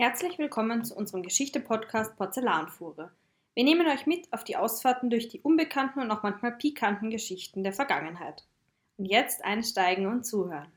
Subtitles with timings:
[0.00, 3.10] Herzlich willkommen zu unserem Geschichte-Podcast Porzellanfuhre.
[3.52, 7.62] Wir nehmen euch mit auf die Ausfahrten durch die unbekannten und auch manchmal pikanten Geschichten
[7.64, 8.46] der Vergangenheit.
[8.96, 10.72] Und jetzt einsteigen und zuhören.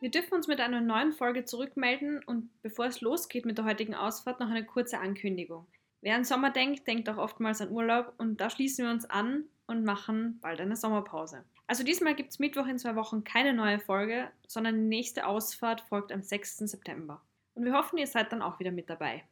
[0.00, 3.96] Wir dürfen uns mit einer neuen Folge zurückmelden und bevor es losgeht mit der heutigen
[3.96, 5.66] Ausfahrt, noch eine kurze Ankündigung.
[6.02, 9.44] Wer an Sommer denkt, denkt auch oftmals an Urlaub und da schließen wir uns an
[9.66, 11.44] und machen bald eine Sommerpause.
[11.66, 15.80] Also diesmal gibt es Mittwoch in zwei Wochen keine neue Folge, sondern die nächste Ausfahrt
[15.80, 16.58] folgt am 6.
[16.58, 17.20] September.
[17.54, 19.24] Und wir hoffen, ihr seid dann auch wieder mit dabei.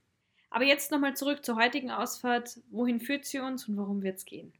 [0.50, 2.58] Aber jetzt nochmal zurück zur heutigen Ausfahrt.
[2.70, 4.52] Wohin führt sie uns und worum wird es gehen?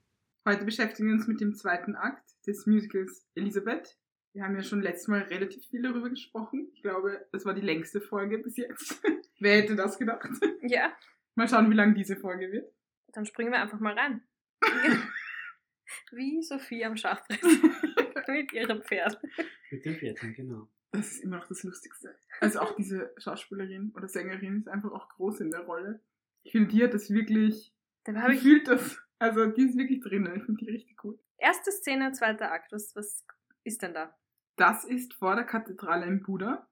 [0.46, 3.96] Heute beschäftigen wir uns mit dem zweiten Akt des Musicals Elisabeth.
[4.36, 6.68] Wir haben ja schon letztes Mal relativ viel darüber gesprochen.
[6.74, 9.02] Ich glaube, das war die längste Folge bis jetzt.
[9.40, 10.28] Wer hätte das gedacht?
[10.60, 10.94] Ja.
[11.36, 12.70] Mal schauen, wie lang diese Folge wird.
[13.14, 14.22] Dann springen wir einfach mal rein.
[16.12, 17.40] Wie Sophie am Schachbrett.
[18.28, 19.18] Mit ihrem Pferd.
[19.70, 20.68] Mit dem Pferdchen, genau.
[20.92, 22.14] Das ist immer noch das Lustigste.
[22.40, 26.02] Also auch diese Schauspielerin oder Sängerin ist einfach auch groß in der Rolle.
[26.42, 27.72] Ich finde, die hat das wirklich,
[28.04, 28.98] Da habe die ich fühlt das.
[29.18, 30.30] Also die ist wirklich drin.
[30.36, 31.18] Ich finde die richtig gut.
[31.38, 32.70] erste Szene, zweiter Akt.
[32.72, 33.24] Was, was
[33.64, 34.14] ist denn da?
[34.56, 36.66] Das ist vor der Kathedrale in Buda.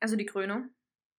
[0.00, 0.70] Also die Krönung.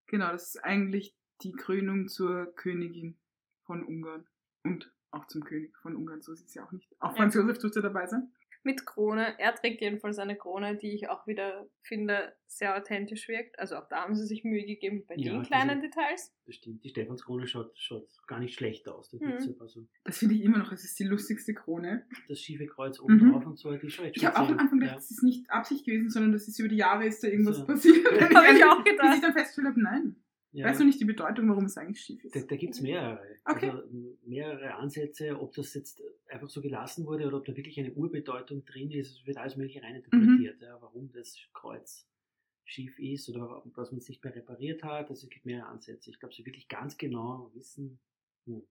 [0.07, 3.17] Genau, das ist eigentlich die Krönung zur Königin
[3.63, 4.27] von Ungarn.
[4.63, 6.89] Und auch zum König von Ungarn, so ist es ja auch nicht.
[6.99, 7.15] Auch Ja.
[7.17, 8.31] Franz Josef dürfte dabei sein.
[8.63, 9.39] Mit Krone.
[9.39, 13.57] Er trägt jedenfalls eine Krone, die ich auch wieder finde sehr authentisch wirkt.
[13.57, 16.35] Also auch da haben sie sich Mühe gegeben bei Ja, den diese- kleinen Details.
[16.45, 16.83] Das stimmt.
[16.83, 19.09] Die Stephanskrone schaut, schaut gar nicht schlecht aus.
[19.11, 19.27] Das, Mhm.
[19.30, 22.05] gibt's aber so, Das finde ich immer noch, es ist die lustigste Krone.
[22.27, 23.31] das schiefe Kreuz oben Mhm.
[23.31, 23.71] drauf und so.
[23.77, 24.58] Die schaut Ich habe auch am.
[24.59, 27.27] Anfang gedacht, das ist nicht Absicht gewesen, sondern das ist über die Jahre ist da
[27.30, 27.65] irgendwas So.
[27.65, 28.03] passiert.
[28.03, 28.11] Ja.
[28.30, 29.15] Wenn Hab ich auch Bis gedacht.
[29.15, 30.15] ich dann festgestellt habe, nein.
[30.52, 30.65] Ja.
[30.65, 32.36] Weißt du nicht die Bedeutung, warum es eigentlich schief ist?
[32.36, 33.23] Da, da gibt es mehrere.
[33.45, 33.69] Okay.
[33.69, 33.83] Also
[34.25, 38.66] mehrere Ansätze, ob das jetzt einfach so gelassen wurde oder ob da wirklich eine Urbedeutung
[38.66, 39.20] drin ist.
[39.20, 40.60] Es wird alles mögliche reininterpretiert.
[40.60, 40.64] Mhm.
[40.64, 42.08] Ja, warum das Kreuz
[42.66, 45.10] schief ist oder dass man nicht mehr repariert hat.
[45.10, 46.10] Also es gibt mehrere Ansätze.
[46.10, 48.00] Ich glaube, sie wirklich ganz genau wissen.
[48.45, 48.62] Hm.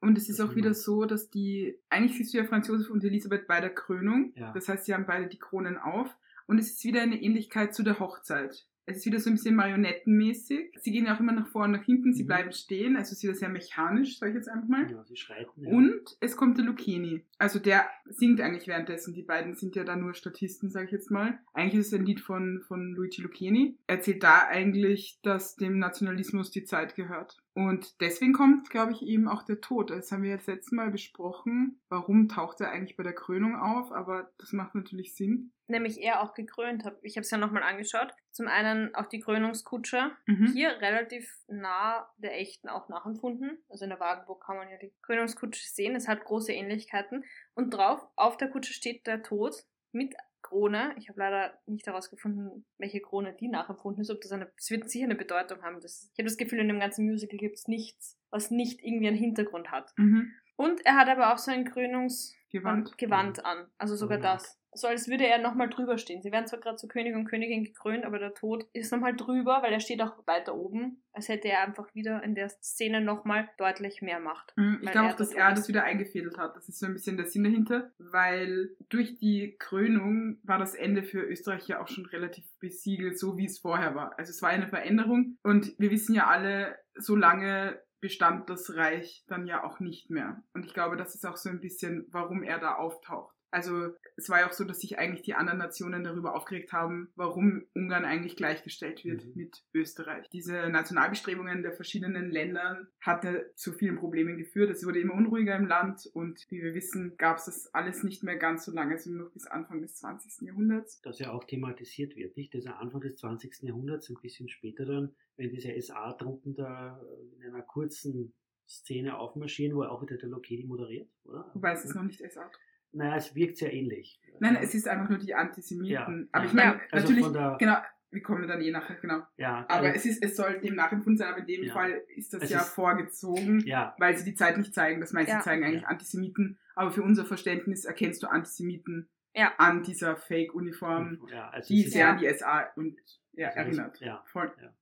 [0.00, 3.04] Und es ist auch wieder so, dass die, eigentlich siehst du ja Franz Josef und
[3.04, 4.32] Elisabeth bei der Krönung.
[4.34, 4.52] Ja.
[4.52, 6.16] Das heißt, sie haben beide die Kronen auf.
[6.46, 8.66] Und es ist wieder eine Ähnlichkeit zu der Hochzeit.
[8.86, 10.72] Es ist wieder so ein bisschen marionettenmäßig.
[10.80, 12.26] Sie gehen ja auch immer nach vorne und nach hinten, sie Mhm.
[12.26, 12.96] bleiben stehen.
[12.96, 14.90] Also es ist wieder sehr mechanisch, sage ich jetzt einfach mal.
[14.90, 15.62] Ja, sie schreiten.
[15.62, 15.70] Ja.
[15.70, 17.24] Und es kommt der Lucchini.
[17.38, 19.14] Also der singt eigentlich währenddessen.
[19.14, 21.38] Die beiden sind ja da nur Statisten, sage ich jetzt mal.
[21.54, 23.76] Eigentlich ist es ein Lied von, von Luigi Lucchini.
[23.86, 27.38] Er erzählt da eigentlich, dass dem Nationalismus die Zeit gehört.
[27.54, 29.90] Und deswegen kommt, glaube ich, eben auch der Tod.
[29.90, 31.80] Das haben wir jetzt letztes Mal besprochen.
[31.88, 33.92] Warum taucht er eigentlich bei der Krönung auf?
[33.92, 35.52] Aber das macht natürlich Sinn.
[35.66, 36.98] Nämlich er auch gekrönt hat.
[37.02, 38.14] Ich habe es ja nochmal angeschaut.
[38.30, 40.12] Zum einen auch die Krönungskutsche.
[40.26, 40.52] Mhm.
[40.54, 43.58] Hier relativ nah der echten auch nachempfunden.
[43.68, 45.94] Also in der Wagenburg kann man ja die Krönungskutsche sehen.
[45.94, 47.24] Es hat große Ähnlichkeiten.
[47.54, 50.14] Und drauf, auf der Kutsche steht der Tod mit
[50.52, 50.94] Krone.
[50.98, 54.10] Ich habe leider nicht herausgefunden, welche Krone die nachempfunden ist.
[54.10, 55.80] Ob das eine, es wird sicher eine Bedeutung haben.
[55.80, 59.08] Das, ich habe das Gefühl, in dem ganzen Musical gibt es nichts, was nicht irgendwie
[59.08, 59.92] einen Hintergrund hat.
[59.96, 60.30] Mhm.
[60.56, 62.98] Und er hat aber auch so ein Krönungs Gewand.
[62.98, 63.66] Gewand an.
[63.78, 64.58] Also sogar das.
[64.74, 66.22] So als würde er nochmal drüber stehen.
[66.22, 69.62] Sie werden zwar gerade zu König und Königin gekrönt, aber der Tod ist nochmal drüber,
[69.62, 71.02] weil er steht auch weiter oben.
[71.12, 74.54] Als hätte er einfach wieder in der Szene nochmal deutlich mehr Macht.
[74.56, 76.56] Mhm, Ich glaube auch, dass er das wieder eingefädelt hat.
[76.56, 81.02] Das ist so ein bisschen der Sinn dahinter, weil durch die Krönung war das Ende
[81.02, 84.18] für Österreich ja auch schon relativ besiegelt, so wie es vorher war.
[84.18, 89.24] Also es war eine Veränderung und wir wissen ja alle, so lange bestand das Reich
[89.28, 90.42] dann ja auch nicht mehr.
[90.54, 93.31] Und ich glaube, das ist auch so ein bisschen, warum er da auftaucht.
[93.52, 97.12] Also es war ja auch so, dass sich eigentlich die anderen Nationen darüber aufgeregt haben,
[97.16, 99.32] warum Ungarn eigentlich gleichgestellt wird Mhm.
[99.34, 100.28] mit Österreich.
[100.30, 104.70] Diese Nationalbestrebungen der verschiedenen Länder hatte zu vielen Problemen geführt.
[104.70, 108.22] Es wurde immer unruhiger im Land und wie wir wissen, gab es das alles nicht
[108.24, 110.46] mehr ganz so lange, sondern noch bis Anfang des 20.
[110.48, 111.00] Jahrhunderts.
[111.02, 112.54] das ja auch thematisiert wird, nicht?
[112.54, 113.62] Das ist Anfang des 20.
[113.62, 117.00] Jahrhunderts, ein bisschen später dann, wenn diese SA-Truppen da
[117.36, 118.32] in einer kurzen
[118.68, 121.50] Szene aufmarschieren, wo auch wieder der Lokedi moderiert, oder?
[121.52, 122.50] Wobei es ist noch nicht SA.
[122.92, 124.20] Naja, es wirkt sehr ähnlich.
[124.40, 125.88] Nein, es ist einfach nur die Antisemiten.
[125.90, 126.48] Ja, aber ja.
[126.48, 127.76] ich meine, also natürlich, genau,
[128.10, 129.22] wir kommen dann eh nachher, genau.
[129.36, 131.72] Ja, Aber also, es ist, es soll dem nachempfunden sein, aber in dem Ja.
[131.72, 133.60] Fall ist das Es ja ist- vorgezogen.
[133.60, 135.00] ja, weil sie die Zeit nicht zeigen.
[135.00, 135.40] Das meiste Ja.
[135.40, 135.88] zeigen eigentlich Ja.
[135.88, 136.58] Antisemiten.
[136.74, 139.52] Aber für unser Verständnis erkennst du Antisemiten Ja.
[139.58, 142.98] an dieser Fake-Uniform, ja, also die sehr an die SA und
[143.32, 144.00] ja, Also erinnert.
[144.00, 144.52] ja, Voll.
[144.60, 144.74] ja.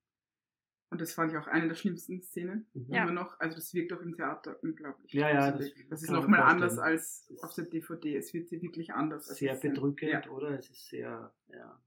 [0.91, 2.67] Und das fand ich auch eine der schlimmsten Szenen.
[2.75, 2.87] Mhm.
[2.93, 3.03] Ja.
[3.05, 3.39] Immer noch.
[3.39, 5.13] Also das wirkt auch im Theater unglaublich.
[5.13, 5.75] Ja, ja, gruselig.
[5.89, 8.17] das das ist nochmal anders als auf der DVD.
[8.17, 9.29] Es wird hier wirklich anders.
[9.29, 10.31] Also Sehr bedrückend, Ja.
[10.31, 10.51] oder?
[10.59, 11.81] Es ist sehr, ja.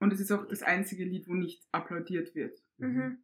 [0.00, 2.58] Und es ist auch das einzige Lied, wo nicht applaudiert wird.
[2.78, 3.18] Mhm.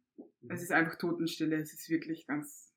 [0.47, 2.73] Es ist einfach Totenstille, es ist wirklich ganz,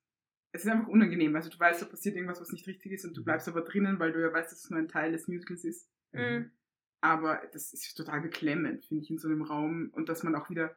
[0.52, 1.36] es ist einfach unangenehm.
[1.36, 3.25] Also du weißt, da passiert irgendwas, was nicht richtig ist und du Mhm.
[3.26, 5.90] bleibst aber drinnen, weil du ja weißt, dass es nur ein Teil des Musicals ist.
[6.12, 6.50] Mhm.
[7.02, 9.90] Aber das ist total beklemmend, finde ich, in so einem Raum.
[9.92, 10.75] Und dass man auch wieder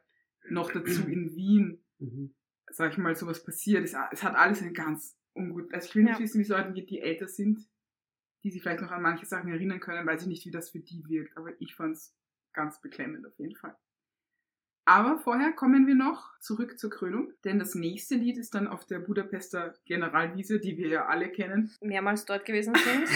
[0.50, 2.32] noch dazu in Wien, Mhm.
[2.70, 3.84] sag ich mal, sowas passiert.
[3.84, 5.72] Es, es hat alles ein ganz ungut.
[5.74, 6.20] Also ich will nicht Ja.
[6.20, 7.68] wissen, wie es Leuten geht, die älter sind,
[8.44, 10.78] die sich vielleicht noch an manche Sachen erinnern können, weiß ich nicht, wie das für
[10.80, 11.36] die wirkt.
[11.36, 12.14] Aber ich fand es
[12.52, 13.76] ganz beklemmend auf jeden Fall.
[14.84, 18.86] Aber vorher kommen wir noch zurück zur Krönung, denn das nächste Lied ist dann auf
[18.86, 21.70] der Budapester Generalwiese, die wir ja alle kennen.
[21.82, 23.08] Mehrmals dort gewesen sind.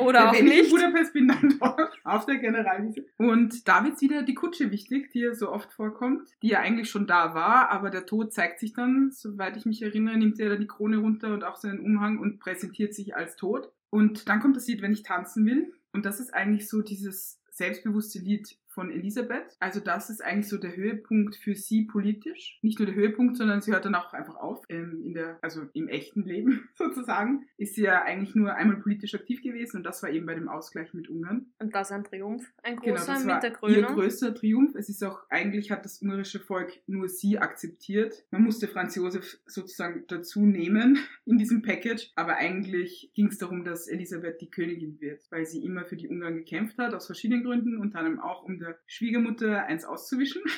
[0.00, 0.70] Oder auch ich in nicht.
[0.70, 3.04] Budapest bin, dann dort auf der Generalwiese.
[3.16, 6.90] Und da wird wieder die Kutsche wichtig, die ja so oft vorkommt, die ja eigentlich
[6.90, 10.50] schon da war, aber der Tod zeigt sich dann, soweit ich mich erinnere, nimmt er
[10.50, 13.70] da die Krone runter und auch seinen Umhang und präsentiert sich als tot.
[13.90, 15.72] Und dann kommt das Lied, wenn ich tanzen will.
[15.92, 19.56] Und das ist eigentlich so dieses selbstbewusste Lied von Elisabeth.
[19.60, 22.58] Also das ist eigentlich so der Höhepunkt für sie politisch.
[22.62, 24.64] Nicht nur der Höhepunkt, sondern sie hört dann auch einfach auf.
[24.68, 29.14] Ähm, in der, also im echten Leben sozusagen ist sie ja eigentlich nur einmal politisch
[29.14, 31.46] aktiv gewesen und das war eben bei dem Ausgleich mit Ungarn.
[31.58, 32.50] Und das ein Triumph.
[32.62, 33.94] Ein Genau, großer das mit war der ihr Krönung.
[33.94, 34.74] größter Triumph.
[34.76, 38.24] Es ist auch, eigentlich hat das ungarische Volk nur sie akzeptiert.
[38.30, 43.64] Man musste Franz Josef sozusagen dazu nehmen in diesem Package, aber eigentlich ging es darum,
[43.64, 47.42] dass Elisabeth die Königin wird, weil sie immer für die Ungarn gekämpft hat, aus verschiedenen
[47.44, 50.42] Gründen, unter anderem auch um der Schwiegermutter eins auszuwischen.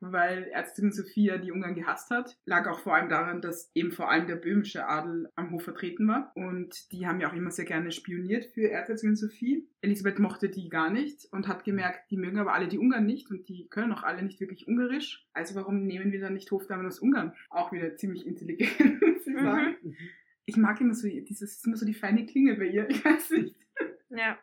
[0.00, 4.10] Weil Ärztin Sophia die Ungarn gehasst hat, lag auch vor allem daran, dass eben vor
[4.10, 6.30] allem der böhmische Adel am Hof vertreten war.
[6.34, 9.66] Und die haben ja auch immer sehr gerne spioniert für Erzherzogin Sophie.
[9.80, 13.30] Elisabeth mochte die gar nicht und hat gemerkt, die mögen aber alle die Ungarn nicht
[13.30, 15.26] und die können auch alle nicht wirklich Ungarisch.
[15.32, 17.32] Also warum nehmen wir dann nicht Hofdamen aus Ungarn?
[17.48, 19.76] Auch wieder ziemlich intelligent, muss ich sagen.
[19.82, 19.90] Mhm.
[19.90, 19.96] Mhm.
[20.46, 23.30] Ich mag immer so dieses, ist immer so die feine Klinge bei ihr, ich weiß
[23.30, 23.56] nicht.
[24.10, 24.38] Ja.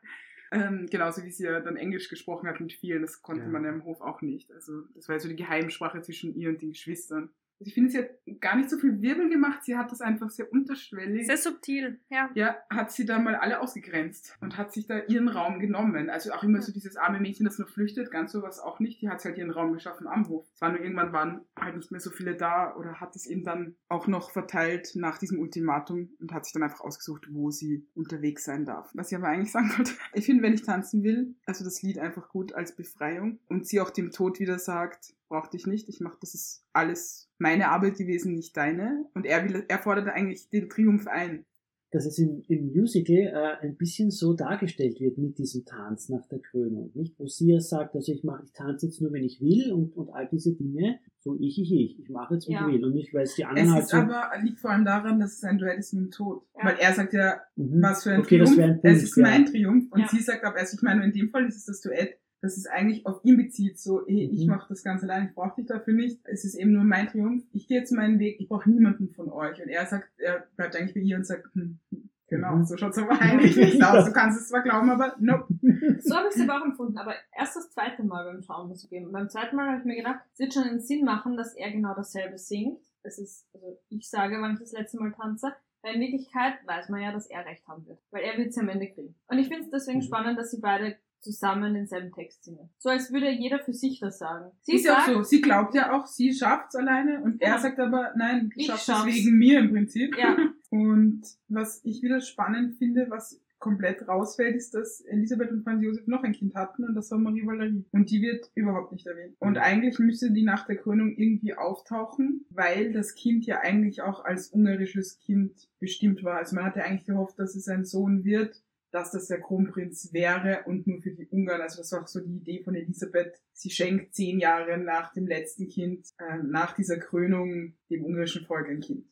[0.51, 3.50] Ähm, genauso wie sie ja dann Englisch gesprochen hat mit vielen, das konnte Ja.
[3.50, 4.51] man ja im Hof auch nicht.
[4.51, 7.30] Also das war ja so die Geheimsprache zwischen ihr und den Geschwistern.
[7.62, 10.31] Also ich finde, sie hat gar nicht so viel Wirbel gemacht, sie hat das einfach
[10.31, 11.28] sehr unterschwellig.
[11.28, 12.31] Sehr subtil, ja.
[12.34, 16.10] ja, hat sie da mal alle ausgegrenzt und hat sich da ihren Raum genommen.
[16.10, 19.00] Also auch immer so dieses arme Mädchen, das nur flüchtet, ganz sowas auch nicht.
[19.02, 20.48] Die hat halt ihren Raum geschaffen am Hof.
[20.56, 23.44] Es war nur irgendwann waren halt nicht mehr so viele da oder hat es eben
[23.44, 27.86] dann auch noch verteilt nach diesem Ultimatum und hat sich dann einfach ausgesucht, wo sie
[27.94, 28.90] unterwegs sein darf.
[28.96, 32.00] Was ich aber eigentlich sagen wollte, ich finde, wenn ich tanzen will, also das Lied
[32.00, 36.02] einfach gut als Befreiung und sie auch dem Tod wieder sagt, brauch dich nicht, ich
[36.02, 39.06] mach, das ist alles meine Arbeit gewesen, nicht deine.
[39.16, 41.46] Und er will, er fordert eigentlich den Triumph ein.
[41.94, 46.26] dass es im, im Musical äh, ein bisschen so dargestellt wird mit diesem Tanz nach
[46.30, 47.20] der Krönung, nicht?
[47.20, 49.98] Wo sie ja sagt, also ich mache, ich tanze jetzt nur, wenn ich will und,
[49.98, 52.66] und all diese Dinge, so ich, ich, ich, ich mache jetzt, wie Ja.
[52.66, 54.72] ich will und nicht, weil es die anderen Es halt ist so, aber, liegt vor
[54.72, 56.44] allem daran, dass es ein Duett ist mit dem Tod.
[56.58, 56.64] Ja.
[56.70, 57.82] Weil er sagt ja, mhm.
[57.82, 59.24] was für ein okay, das Triumph, wäre ein Punkt, es ist ja.
[59.24, 59.92] mein Triumph.
[59.92, 60.08] Und Ja.
[60.08, 62.66] sie sagt aber, also ich meine, in dem Fall ist es das Duett, das es
[62.68, 64.54] eigentlich auf ihn bezieht, so, hey, ich Mhm.
[64.54, 67.44] mache das ganz allein, ich brauche dich dafür nicht, es ist eben nur mein Triumph,
[67.54, 69.62] ich gehe jetzt meinen Weg, ich brauche niemanden von euch.
[69.62, 72.66] Und er sagt, er bleibt eigentlich bei ihr und sagt, hm, hm, genau, Mhm.
[72.66, 74.06] so schaut's aber eigentlich nicht aus.
[74.06, 75.46] Du kannst es zwar glauben, aber nope.
[76.04, 76.98] So habe ich es aber auch empfunden.
[76.98, 79.12] Aber erst das zweite Mal beim Schauen muss ich geben.
[79.12, 81.72] Beim zweiten Mal habe ich mir gedacht, es wird schon einen Sinn machen, dass er
[81.72, 82.80] genau dasselbe singt.
[83.04, 85.54] Es ist, also ich sage, wann ich das letzte Mal tanze.
[85.83, 88.00] Weil in Wirklichkeit weiß man ja, dass er recht haben wird.
[88.12, 89.16] Weil er wird es am Ende kriegen.
[89.28, 90.04] Und ich finde es deswegen Mhm.
[90.04, 92.69] spannend, dass sie beide zusammen denselben Text singen.
[92.80, 94.51] So als würde jeder für sich das sagen.
[94.61, 97.49] Sie ist ja auch sagt, so, sie glaubt ja auch, sie schafft's alleine und er
[97.51, 97.57] Ja.
[97.59, 99.06] sagt aber, nein, du Ich schaffst es schaff's.
[99.06, 100.18] wegen mir im Prinzip.
[100.18, 100.35] Ja.
[100.73, 106.07] Und was ich wieder spannend finde, was komplett rausfällt, ist, dass Elisabeth und Franz Josef
[106.07, 107.85] noch ein Kind hatten und das war Marie Valerie.
[107.92, 109.35] Und die wird überhaupt nicht erwähnt.
[109.40, 114.23] Und eigentlich müsste die nach der Krönung irgendwie auftauchen, weil das Kind ja eigentlich auch
[114.25, 116.37] als ungarisches Kind bestimmt war.
[116.37, 120.64] Also man hatte eigentlich gehofft, dass es ein Sohn wird, dass das der Kronprinz wäre
[120.66, 121.62] und nur für die Ungarn.
[121.62, 123.42] Also das war auch so die Idee von Elisabeth.
[123.54, 128.69] Sie schenkt zehn Jahre nach dem letzten Kind, äh, nach dieser Krönung, dem ungarischen Volk
[128.69, 129.06] ein Kind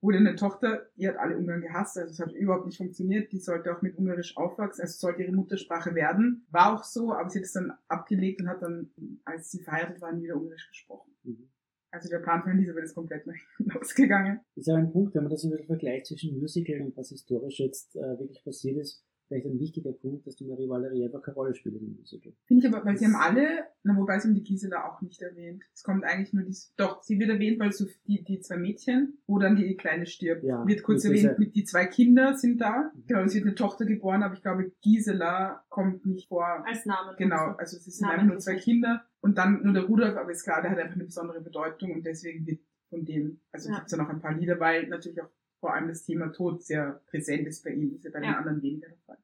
[0.00, 3.40] wurde eine Tochter, die hat alle Ungarn gehasst, also es hat überhaupt nicht funktioniert, die
[3.40, 6.46] sollte auch mit Ungarisch aufwachsen, also sollte ihre Muttersprache werden.
[6.50, 8.90] War auch so, aber sie hat es dann abgelegt und hat dann,
[9.24, 11.12] als sie verheiratet waren, wieder Ungarisch gesprochen.
[11.24, 11.50] Mhm.
[11.90, 13.34] Also der Plan von Elisabeth ist komplett nach
[14.56, 17.96] ist aber ein Punkt, wenn man das bisschen vergleicht zwischen Musical und was historisch jetzt
[17.96, 21.54] äh, wirklich passiert ist, vielleicht ein wichtiger Punkt, dass die Marie Valerie einfach keine Rolle
[21.54, 22.32] spielt im Musical.
[22.46, 25.20] Finde ich aber, weil sie haben alle, na wobei sie haben die Gisela auch nicht
[25.22, 25.62] erwähnt.
[25.74, 29.18] Es kommt eigentlich nur dies, doch, sie wird erwähnt, weil so die, die zwei Mädchen,
[29.26, 32.90] wo dann die Kleine stirbt, Ja, wird kurz erwähnt, mit die zwei Kinder sind da.
[32.94, 33.04] Mhm.
[33.06, 36.46] Genau, es wird eine Tochter geboren, aber ich glaube, Gisela kommt nicht vor.
[36.66, 37.14] als Name.
[37.18, 38.56] Genau, also es sind einfach nur zwei.
[38.58, 41.92] Kinder und dann nur der Rudolf, aber ist klar, der hat einfach eine besondere Bedeutung
[41.92, 43.76] und deswegen wird von dem, also Ja.
[43.76, 45.28] gibt's ja noch ein paar Lieder, weil natürlich auch
[45.60, 48.38] vor allem das Thema Tod sehr präsent ist bei ihm, ist ja bei den Ja.
[48.38, 49.18] anderen weniger der Fall.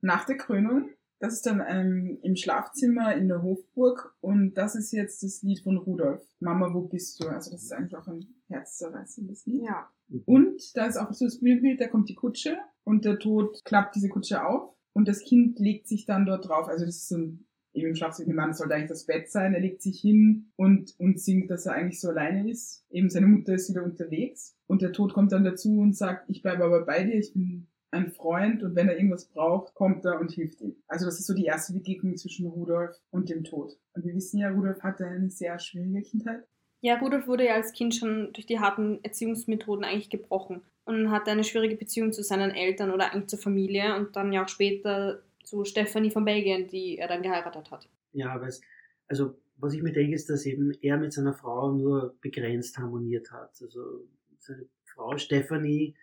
[0.00, 4.92] Nach der Krönung Das ist dann ähm, im Schlafzimmer in der Hofburg und das ist
[4.92, 6.22] jetzt das Lied von Rudolf.
[6.38, 7.26] Mama, wo bist du?
[7.28, 9.64] Also das ist auch ein herzzerreißendes Lied.
[9.64, 9.90] Ja.
[10.26, 13.96] Und da ist auch so das Bühnenbild, da kommt die Kutsche und der Tod klappt
[13.96, 16.68] diese Kutsche auf und das Kind legt sich dann dort drauf.
[16.68, 17.47] Also das ist so ein,
[17.84, 19.54] eben Schlafzimmer, Mann sollte eigentlich das Bett sein.
[19.54, 22.84] Er legt sich hin und, und singt, dass er eigentlich so alleine ist.
[22.90, 26.42] Eben seine Mutter ist wieder unterwegs und der Tod kommt dann dazu und sagt, ich
[26.42, 30.20] bleibe aber bei dir, ich bin ein Freund und wenn er irgendwas braucht, kommt er
[30.20, 30.76] und hilft ihm.
[30.86, 33.78] Also das ist so die erste Begegnung zwischen Rudolf und dem Tod.
[33.94, 36.44] Und wir wissen ja, Rudolf hatte eine sehr schwierige Kindheit.
[36.80, 41.30] Ja, Rudolf wurde ja als Kind schon durch die harten Erziehungsmethoden eigentlich gebrochen und hatte
[41.30, 45.22] eine schwierige Beziehung zu seinen Eltern oder eigentlich zur Familie und dann ja auch später
[45.48, 47.88] zu Stephanie von Belgien, die er dann geheiratet hat.
[48.12, 48.60] Ja, es,
[49.06, 53.32] also was ich mir denke, ist, dass eben er mit seiner Frau nur begrenzt harmoniert
[53.32, 53.50] hat.
[53.62, 54.06] Also
[54.38, 55.96] seine Frau Stephanie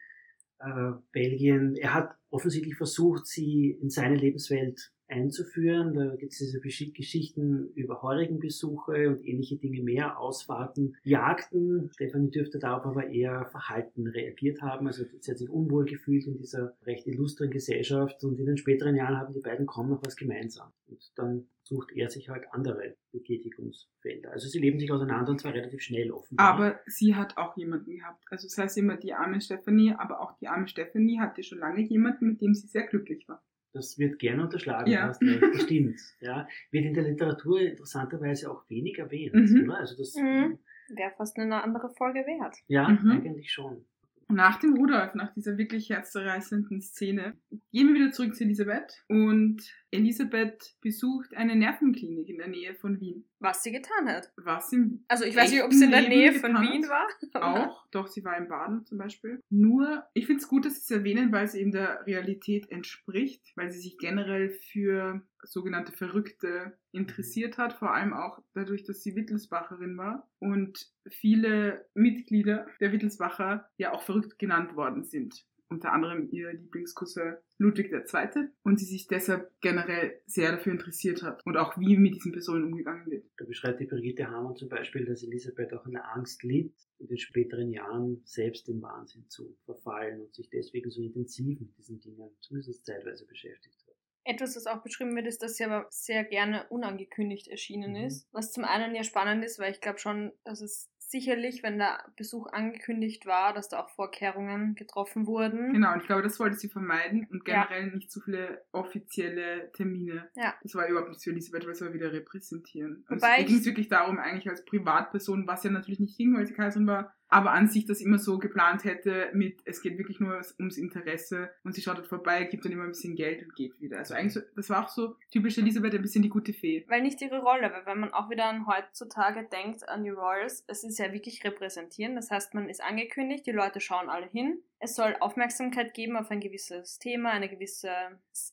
[0.60, 1.75] äh, Belgien.
[1.75, 5.93] Er hat offensichtlich versucht, sie in seine Lebenswelt einzuführen.
[5.93, 11.89] Da gibt es diese Geschichten über Heurigenbesuche und ähnliche Dinge mehr, Ausfahrten, Jagden.
[11.93, 14.88] Stefanie dürfte darauf aber eher verhalten reagiert haben.
[14.88, 18.95] Also sie hat sich unwohl gefühlt in dieser recht illustren Gesellschaft und in den späteren
[18.95, 20.71] Jahren haben die beiden kaum noch was gemeinsam.
[20.88, 24.31] Und dann sucht er sich halt andere Betätigungsfelder.
[24.31, 26.53] Also sie leben sich auseinander und zwar relativ schnell offenbar.
[26.53, 28.24] Aber sie hat auch jemanden gehabt.
[28.29, 31.81] Also das heißt immer die arme Stephanie, aber auch die arme Stephanie hatte schon lange
[31.81, 33.43] jemanden, mit dem sie sehr glücklich war.
[33.75, 35.08] Das wird gerne unterschlagen, Ja.
[35.10, 36.00] hast recht, das stimmt.
[36.22, 36.48] Ja.
[36.72, 39.36] Wird in der Literatur interessanterweise auch wenig erwähnt.
[39.36, 39.65] Mhm.
[39.65, 39.79] Oder?
[39.79, 40.58] Also das, Mhm.
[40.89, 42.55] Wäre fast eine andere Folge wert.
[42.67, 43.12] Ja, Mhm.
[43.12, 43.84] eigentlich schon.
[44.27, 47.34] Nach dem Rudolf, nach dieser wirklich herzzerreißenden Szene,
[47.72, 49.62] gehen wir wieder zurück zu Elisabeth und
[49.96, 53.25] Elisabeth besucht eine Nervenklinik in der Nähe von Wien.
[53.40, 54.32] Was sie getan hat.
[54.38, 56.90] Was im Also ich weiß nicht, ob es in der echten Nähe Leben von Wien
[56.90, 57.34] hat.
[57.34, 57.70] war.
[57.70, 59.42] Auch, doch, sie war in Baden zum Beispiel.
[59.50, 63.52] Nur, ich finde es gut, dass sie es erwähnen, weil es eben der Realität entspricht,
[63.56, 69.16] weil sie sich generell für sogenannte Verrückte interessiert hat, vor allem auch dadurch, dass sie
[69.16, 75.46] Wittelsbacherin war und viele Mitglieder der Wittelsbacher ja auch verrückt genannt worden sind.
[75.70, 78.47] Unter anderem ihr Lieblingscousin Ludwig II.
[78.63, 82.65] und sie sich deshalb generell sehr dafür interessiert hat und auch wie mit diesen Personen
[82.65, 83.25] umgegangen wird.
[83.38, 87.07] Da beschreibt die Brigitte Hamann zum Beispiel, dass Elisabeth auch an der Angst litt, in
[87.07, 92.00] den späteren Jahren selbst im Wahnsinn zu verfallen und sich deswegen so intensiv mit diesen
[92.01, 93.95] Dingen zumindest zeitweise beschäftigt hat.
[94.27, 98.07] Etwas, was auch beschrieben wird, ist, dass sie aber sehr gerne unangekündigt erschienen Mhm.
[98.07, 98.27] ist.
[98.31, 102.00] Was zum einen ja spannend ist, weil ich glaube schon, dass es sicherlich, wenn der
[102.17, 105.71] Besuch angekündigt war, dass da auch Vorkehrungen getroffen wurden.
[105.74, 107.65] Genau, und ich glaube, das wollte sie vermeiden und Ja.
[107.65, 110.29] generell nicht zu viele offizielle Termine.
[110.35, 110.53] Ja.
[110.63, 113.05] Das war überhaupt nicht für Elisabeth, weil es war wieder repräsentieren.
[113.09, 116.35] Und Wobei es ging ich- wirklich darum, eigentlich als Privatperson, was ja natürlich nicht ging,
[116.35, 119.98] weil sie Kaiserin war, aber an sich das immer so geplant hätte mit, es geht
[119.98, 123.44] wirklich nur ums Interesse und sie schaut dort vorbei, gibt dann immer ein bisschen Geld
[123.44, 123.98] und geht wieder.
[123.98, 126.86] Also eigentlich, so, das war auch so typisch Elisabeth, ein bisschen die gute Fee.
[126.88, 130.63] Weil nicht ihre Rolle, weil wenn man auch wieder an heutzutage denkt, an die Royals,
[130.67, 132.15] es ist ja wirklich repräsentieren.
[132.15, 134.62] Das heißt, man ist angekündigt, die Leute schauen alle hin.
[134.86, 137.89] Es soll Aufmerksamkeit geben auf ein gewisses Thema, eine gewisse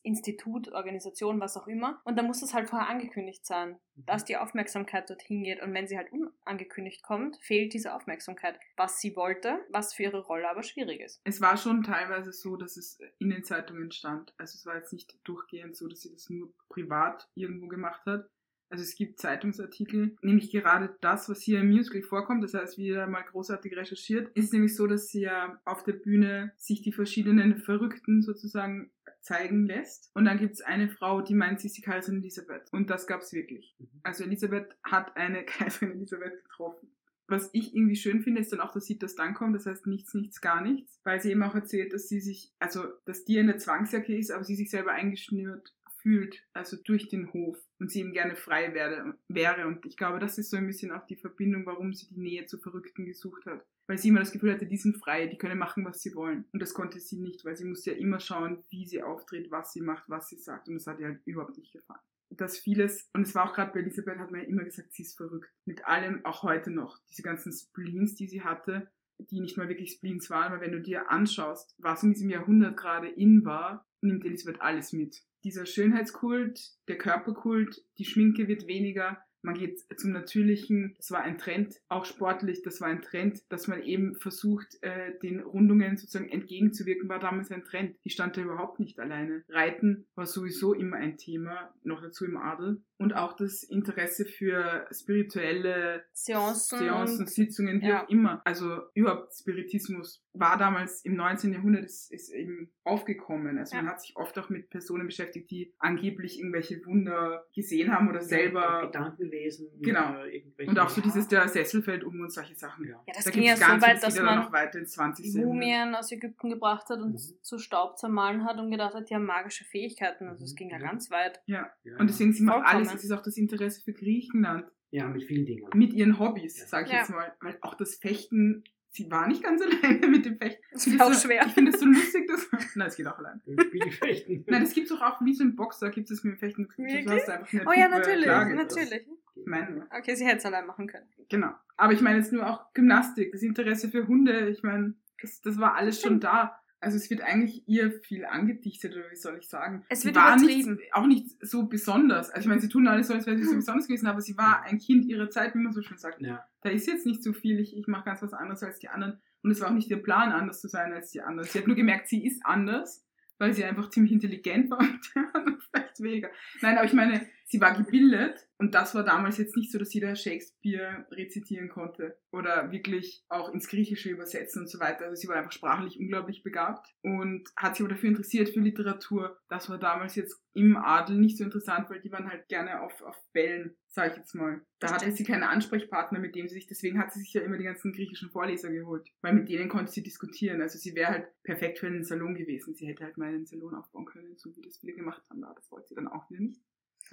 [0.01, 2.01] Institut, Organisation, was auch immer.
[2.05, 5.61] Und da muss es halt vorher angekündigt sein, dass die Aufmerksamkeit dorthin geht.
[5.61, 10.21] Und wenn sie halt unangekündigt kommt, fehlt diese Aufmerksamkeit, was sie wollte, was für ihre
[10.25, 11.21] Rolle aber schwierig ist.
[11.23, 14.33] Es war schon teilweise so, dass es in den Zeitungen stand.
[14.39, 18.27] Also es war jetzt nicht durchgehend so, dass sie das nur privat irgendwo gemacht hat.
[18.73, 23.05] Also es gibt Zeitungsartikel, nämlich gerade das, was hier im Musical vorkommt, das heißt wieder
[23.05, 27.57] mal großartig recherchiert, ist nämlich so, dass sie ja auf der Bühne sich die verschiedenen
[27.57, 28.89] Verrückten sozusagen
[29.21, 30.09] zeigen lässt.
[30.15, 32.63] Und dann gibt es eine Frau, die meint, sie ist die Kaiserin Elisabeth.
[32.71, 33.75] Und das gab es wirklich.
[33.77, 33.87] Mhm.
[34.01, 36.89] Also Elisabeth hat eine Kaiserin Elisabeth getroffen.
[37.27, 39.85] Was ich irgendwie schön finde, ist dann auch, dass sie das dann kommt, das heißt
[39.85, 43.37] nichts, nichts, gar nichts, weil sie eben auch erzählt, dass sie sich, also dass die
[43.37, 48.01] eine Zwangsjacke ist, aber sie sich selber eingeschnürt fühlt, also durch den Hof und sie
[48.01, 49.65] eben gerne frei werde, wäre.
[49.65, 52.45] Und ich glaube, das ist so ein bisschen auch die Verbindung, warum sie die Nähe
[52.45, 53.65] zu Verrückten gesucht hat.
[53.87, 56.45] Weil sie immer das Gefühl hatte, die sind frei, die können machen, was sie wollen.
[56.53, 59.73] Und das konnte sie nicht, weil sie musste ja immer schauen, wie sie auftritt, was
[59.73, 60.67] sie macht, was sie sagt.
[60.67, 61.99] Und das hat ihr halt überhaupt nicht gefallen
[62.35, 65.03] dass vieles, und es war auch gerade bei Elisabeth, hat man ja immer gesagt, sie
[65.03, 65.51] ist verrückt.
[65.65, 66.97] Mit allem, auch heute noch.
[67.09, 70.81] Diese ganzen Spleens, die sie hatte, die nicht mal wirklich Spleens waren, aber wenn du
[70.81, 75.23] dir anschaust, was in diesem Jahrhundert gerade in war, nimmt Elisabeth alles mit.
[75.43, 81.37] Dieser Schönheitskult, der Körperkult, die Schminke wird weniger, man geht zum Natürlichen, das war ein
[81.37, 86.29] Trend, auch sportlich, das war ein Trend, dass man eben versucht, äh, den Rundungen sozusagen
[86.29, 87.97] entgegenzuwirken, war damals ein Trend.
[88.05, 89.43] Die stand da überhaupt nicht alleine.
[89.49, 92.81] Reiten war sowieso immer ein Thema, noch dazu im Adel.
[93.03, 98.03] Und auch das Interesse für spirituelle Seancen Seancen, Sitzungen, wie ja.
[98.03, 98.41] auch immer.
[98.45, 101.53] Also überhaupt Spiritismus war damals im 19.
[101.53, 103.57] Jahrhundert ist, ist eben aufgekommen.
[103.59, 103.91] Also man Ja.
[103.91, 108.81] hat sich oft auch mit Personen beschäftigt, die angeblich irgendwelche Wunder gesehen haben oder selber.
[108.87, 109.67] Gedankenlesen.
[109.81, 110.23] Genau.
[110.23, 112.85] äh, irgendwelche- Und auch so dieses, der Sessel fällt um und solche Sachen.
[112.85, 112.95] Ja.
[113.05, 115.25] Ja, das da ging ja so ganz weit, dass man noch weiter ins 20.
[115.35, 115.53] Jahrhundert.
[115.53, 117.37] Mumien aus Ägypten gebracht hat und Mhm.
[117.41, 120.27] zu Staub zermahlen hat und gedacht hat, die haben magische Fähigkeiten.
[120.27, 120.87] Also es Mhm, ging ja ja.
[120.87, 121.41] ganz weit.
[121.45, 121.69] Ja.
[121.83, 122.71] Ja, Und deswegen sind wir Vollkommen.
[122.93, 125.67] Alles, es ist auch das Interesse für Griechenland Ja, mit vielen Dingen.
[125.73, 126.65] mit ihren Hobbys, Ja.
[126.67, 126.99] sage ich Ja.
[126.99, 127.33] jetzt mal.
[127.41, 129.61] Weil auch das Fechten, sie war nicht ganz
[130.01, 130.61] alleine mit dem Fechten.
[130.71, 131.43] Das Ich ist finde auch es so, schwer.
[131.47, 132.47] Ich finde es so lustig, dass.
[132.75, 133.41] Nein, es geht auch allein.
[133.59, 134.43] Spielfechten.
[134.47, 136.67] Nein, das gibt es auch, auch wie so ein Boxer, gibt es mit dem Fechten.
[136.77, 137.07] Du Wirklich?
[137.07, 138.49] hast einfach eine Oh ja, natürlich, das.
[138.53, 139.07] natürlich.
[139.35, 141.07] Ich meine, Okay, sie hätte es allein machen können.
[141.29, 141.51] genau.
[141.75, 145.57] Aber ich meine jetzt nur auch Gymnastik, das Interesse für Hunde, ich meine, das, das
[145.57, 146.59] war alles schon da.
[146.83, 149.85] Also es wird eigentlich ihr viel angedichtet, oder wie soll ich sagen?
[149.89, 150.75] Es sie wird war übertrieben.
[150.75, 152.29] nicht, auch nicht so besonders.
[152.29, 154.37] Also ich meine, sie tun alles so, als wäre sie so besonders gewesen, aber sie
[154.37, 156.21] war ein Kind ihrer Zeit, wie man so schön sagt.
[156.21, 156.45] Ja.
[156.61, 159.21] Da ist jetzt nicht so viel, ich, ich mache ganz was anderes als die anderen.
[159.43, 161.47] Und es war auch nicht ihr Plan, anders zu sein als die anderen.
[161.47, 163.05] Sie hat nur gemerkt, sie ist anders,
[163.39, 166.29] weil sie einfach ziemlich intelligent war und die anderen vielleicht weniger.
[166.61, 169.93] Nein, aber ich meine, sie war gebildet und das war damals jetzt nicht so, dass
[169.93, 175.05] jeder Shakespeare rezitieren konnte oder wirklich auch ins Griechische übersetzen und so weiter.
[175.05, 179.37] Also sie war einfach sprachlich unglaublich begabt und hat sich aber dafür interessiert, für Literatur.
[179.49, 183.03] Das war damals jetzt im Adel nicht so interessant, weil die waren halt gerne auf,
[183.03, 184.61] auf Bällen, sage ich jetzt mal.
[184.79, 187.57] Da hatte sie keinen Ansprechpartner, mit dem sie sich, deswegen hat sie sich ja immer
[187.57, 190.59] die ganzen griechischen Vorleser geholt, weil mit denen konnte sie diskutieren.
[190.61, 192.73] Also sie wäre halt perfekt für einen Salon gewesen.
[192.73, 195.43] Sie hätte halt mal einen Salon aufbauen können, so wie das viele gemacht haben.
[195.43, 196.61] Aber das wollte sie dann auch wieder nicht,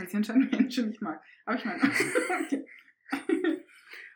[0.01, 1.23] weil sie anscheinend Menschen nicht mag.
[1.45, 1.83] Aber ich meine.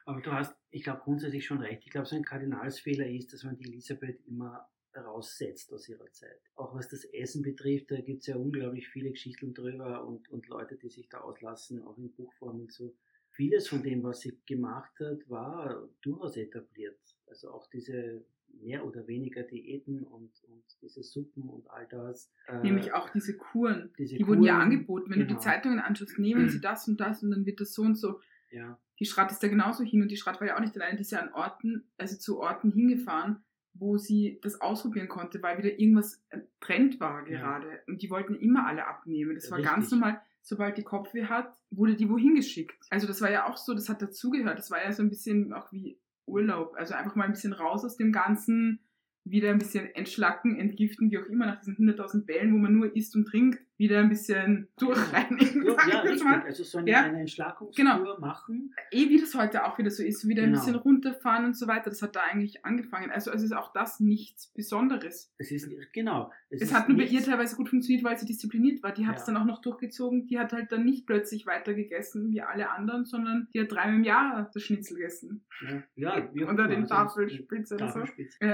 [0.06, 1.82] Aber du hast, ich glaube, grundsätzlich schon recht.
[1.84, 6.40] Ich glaube, so ein Kardinalsfehler ist, dass man die Elisabeth immer raussetzt aus ihrer Zeit.
[6.54, 10.46] Auch was das Essen betrifft, da gibt es ja unglaublich viele Geschichten drüber und, und
[10.46, 12.94] Leute, die sich da auslassen, auch in Buchform und so.
[13.30, 17.00] Vieles von dem, was sie gemacht hat, war durchaus etabliert.
[17.26, 18.24] Also auch diese
[18.60, 22.30] mehr oder weniger Diäten und, und diese Suppen und all das.
[22.46, 23.90] Äh, Nämlich auch diese Kuren.
[23.98, 25.10] diese Die wurden ja Kuren, angeboten.
[25.10, 25.38] Wenn du genau.
[25.38, 28.20] die Zeitungen anschaust, nehmen sie das und das und dann wird das so und so.
[28.50, 30.96] Ja, Die Schrat ist da genauso hin und die Schrat war ja auch nicht alleine,
[30.96, 35.58] die ist ja an Orten, also zu Orten hingefahren, wo sie das ausprobieren konnte, weil
[35.58, 36.22] wieder irgendwas
[36.60, 37.38] Trend war Ja.
[37.38, 37.82] gerade.
[37.88, 39.34] Und die wollten immer alle abnehmen.
[39.34, 39.74] Das war Richtig.
[39.74, 40.20] ganz normal.
[40.42, 42.76] Sobald die Kopfweh hat, wurde die wohin geschickt.
[42.90, 44.58] Also das war ja auch so, das hat dazugehört.
[44.58, 46.74] Das war ja so ein bisschen auch wie Urlaub.
[46.76, 48.80] Also einfach mal ein bisschen raus aus dem Ganzen,
[49.24, 52.94] wieder ein bisschen entschlacken, entgiften, wie auch immer, nach diesen 100.000 Bällen, wo man nur
[52.94, 55.64] isst und trinkt, wieder ein bisschen durchreinigen.
[55.66, 56.22] ja, ja richtig.
[56.24, 56.42] mal.
[56.42, 57.02] Also so eine, Ja.
[57.02, 58.18] eine Entschlackungskur Genau.
[58.18, 58.72] machen.
[58.90, 60.60] eh wie das heute auch wieder so ist, wieder ein Genau.
[60.60, 61.90] bisschen runterfahren und so weiter.
[61.90, 63.10] Das hat da eigentlich angefangen.
[63.10, 65.32] Also es ist auch das nichts Besonderes.
[65.38, 66.30] Es ist genau.
[66.50, 68.92] Es, ist hat nur bei ihr teilweise gut funktioniert, weil sie diszipliniert war.
[68.92, 69.20] Die hat Ja.
[69.20, 70.26] es dann auch noch durchgezogen.
[70.26, 73.96] Die hat halt dann nicht plötzlich weiter gegessen wie alle anderen, sondern die hat dreimal
[73.96, 75.44] im Jahr das Schnitzel gegessen.
[75.96, 78.00] Ja, ja Unter den Tafelspitze oder so.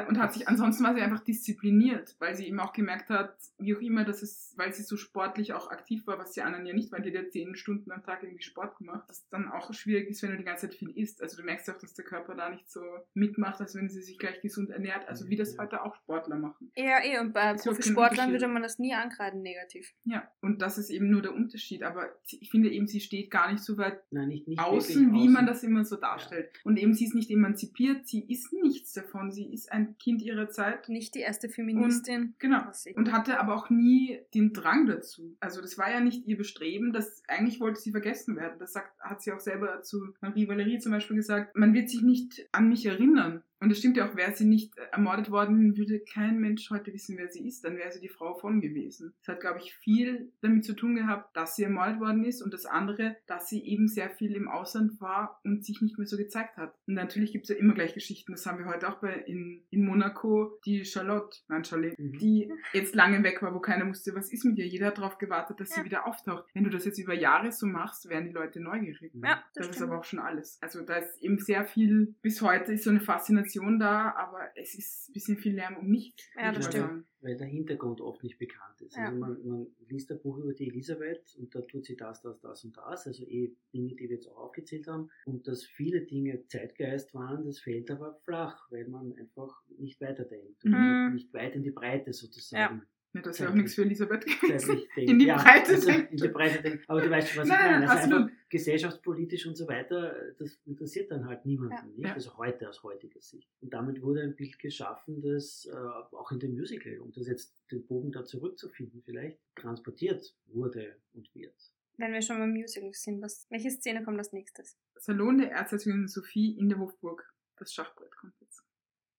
[0.09, 3.75] Und hat sich, ansonsten war sie einfach diszipliniert, weil sie eben auch gemerkt hat, wie
[3.77, 6.73] auch immer, dass es, weil sie so sportlich auch aktiv war, was die anderen ja
[6.73, 9.73] nicht waren, die hat ja zehn Stunden am Tag irgendwie Sport gemacht, dass dann auch
[9.75, 11.21] schwierig ist, wenn du die ganze Zeit viel isst.
[11.21, 12.81] Also du merkst ja auch, dass der Körper da nicht so
[13.15, 15.63] mitmacht, als wenn sie sich gleich gesund ernährt, also wie das Ja.
[15.65, 16.71] heute auch Sportler machen.
[16.77, 19.93] Ja, eh, und bei ja Profisportlern würde man das nie ankreiden negativ.
[20.05, 23.51] Ja, und das ist eben nur der Unterschied, aber ich finde eben, sie steht gar
[23.51, 25.33] nicht so weit Nein, nicht, nicht außen, wie außen.
[25.33, 26.51] man das immer so darstellt.
[26.65, 30.49] Und eben sie ist nicht emanzipiert, sie ist nichts davon, sie ist ein Kind ihrer
[30.51, 30.89] Zeit.
[30.89, 32.35] Nicht die erste Feministin.
[32.39, 32.61] Genau.
[32.67, 35.00] was ich- Und hatte aber auch nie den Drang dazu.
[35.41, 38.59] Also das war ja nicht ihr Bestreben, das eigentlich wollte sie vergessen werden.
[38.59, 42.03] Das sagt, hat sie auch selber zu Marie Valerie zum Beispiel gesagt, man wird sich
[42.03, 43.43] nicht an mich erinnern.
[43.61, 47.19] Und es stimmt ja auch, wäre sie nicht ermordet worden, würde kein Mensch heute wissen,
[47.19, 47.63] wer sie ist.
[47.65, 49.13] Dann wäre sie die Frau von gewesen.
[49.21, 52.55] Es hat, glaube ich, viel damit zu tun gehabt, dass sie ermordet worden ist und
[52.55, 56.17] das andere, dass sie eben sehr viel im Ausland war und sich nicht mehr so
[56.17, 56.75] gezeigt hat.
[56.87, 58.33] Und natürlich gibt es ja immer gleich Geschichten.
[58.33, 62.19] Das haben wir heute auch bei in, in Monaco, die Charlotte, nein, Charlotte, Mhm.
[62.19, 64.67] die jetzt lange weg war, wo keiner wusste, was ist mit ihr.
[64.67, 65.85] Jeder hat darauf gewartet, dass sie Ja.
[65.85, 66.45] wieder auftaucht.
[66.55, 69.13] Wenn du das jetzt über Jahre so machst, werden die Leute neugierig.
[69.23, 70.57] Ja, Das, das, ist aber auch schon alles.
[70.63, 74.75] Also da ist eben sehr viel, bis heute ist so eine Faszination da, aber es
[74.75, 76.29] ist ein bisschen viel Lärm um nichts.
[76.37, 76.85] Ja, das stimmt.
[76.87, 77.05] sagen.
[77.23, 78.97] Weil der Hintergrund oft nicht bekannt ist.
[78.97, 79.07] Ja.
[79.07, 82.41] Also man, man liest ein Buch über die Elisabeth und da tut sie das, das,
[82.41, 83.07] das und das.
[83.07, 85.11] Also eh Dinge, die wir jetzt auch aufgezählt haben.
[85.27, 90.65] Und dass viele Dinge Zeitgeist waren, das fällt aber flach, weil man einfach nicht weiterdenkt.
[90.65, 91.15] Und Mhm.
[91.15, 92.79] nicht weit in die Breite sozusagen.
[92.79, 92.83] Ja,
[93.13, 94.83] das wäre auch nichts für Elisabeth gewesen.
[94.97, 96.13] In die Breite also denkt.
[96.13, 96.85] In die Breite denkt.
[96.89, 97.91] Aber du weißt schon, was Nein, ich meine.
[97.91, 98.23] Also absolut.
[98.31, 101.85] einfach gesellschaftspolitisch und so weiter, das interessiert dann halt niemanden, Ja.
[101.97, 102.07] nicht?
[102.07, 102.15] Ja.
[102.15, 103.49] Also heute aus heutiger Sicht.
[103.61, 107.55] Und damit wurde ein Bild geschaffen, das äh, auch in dem Musical, um das jetzt
[107.71, 111.55] den Bogen da zurückzufinden, vielleicht transportiert wurde und wird.
[111.97, 114.79] Wenn wir schon beim Musical sind, was, welche Szene kommt als nächstes?
[114.97, 117.31] Salon der Erzherzogin Sophie in der Hofburg.
[117.57, 118.35] Das Schachbrett kommt.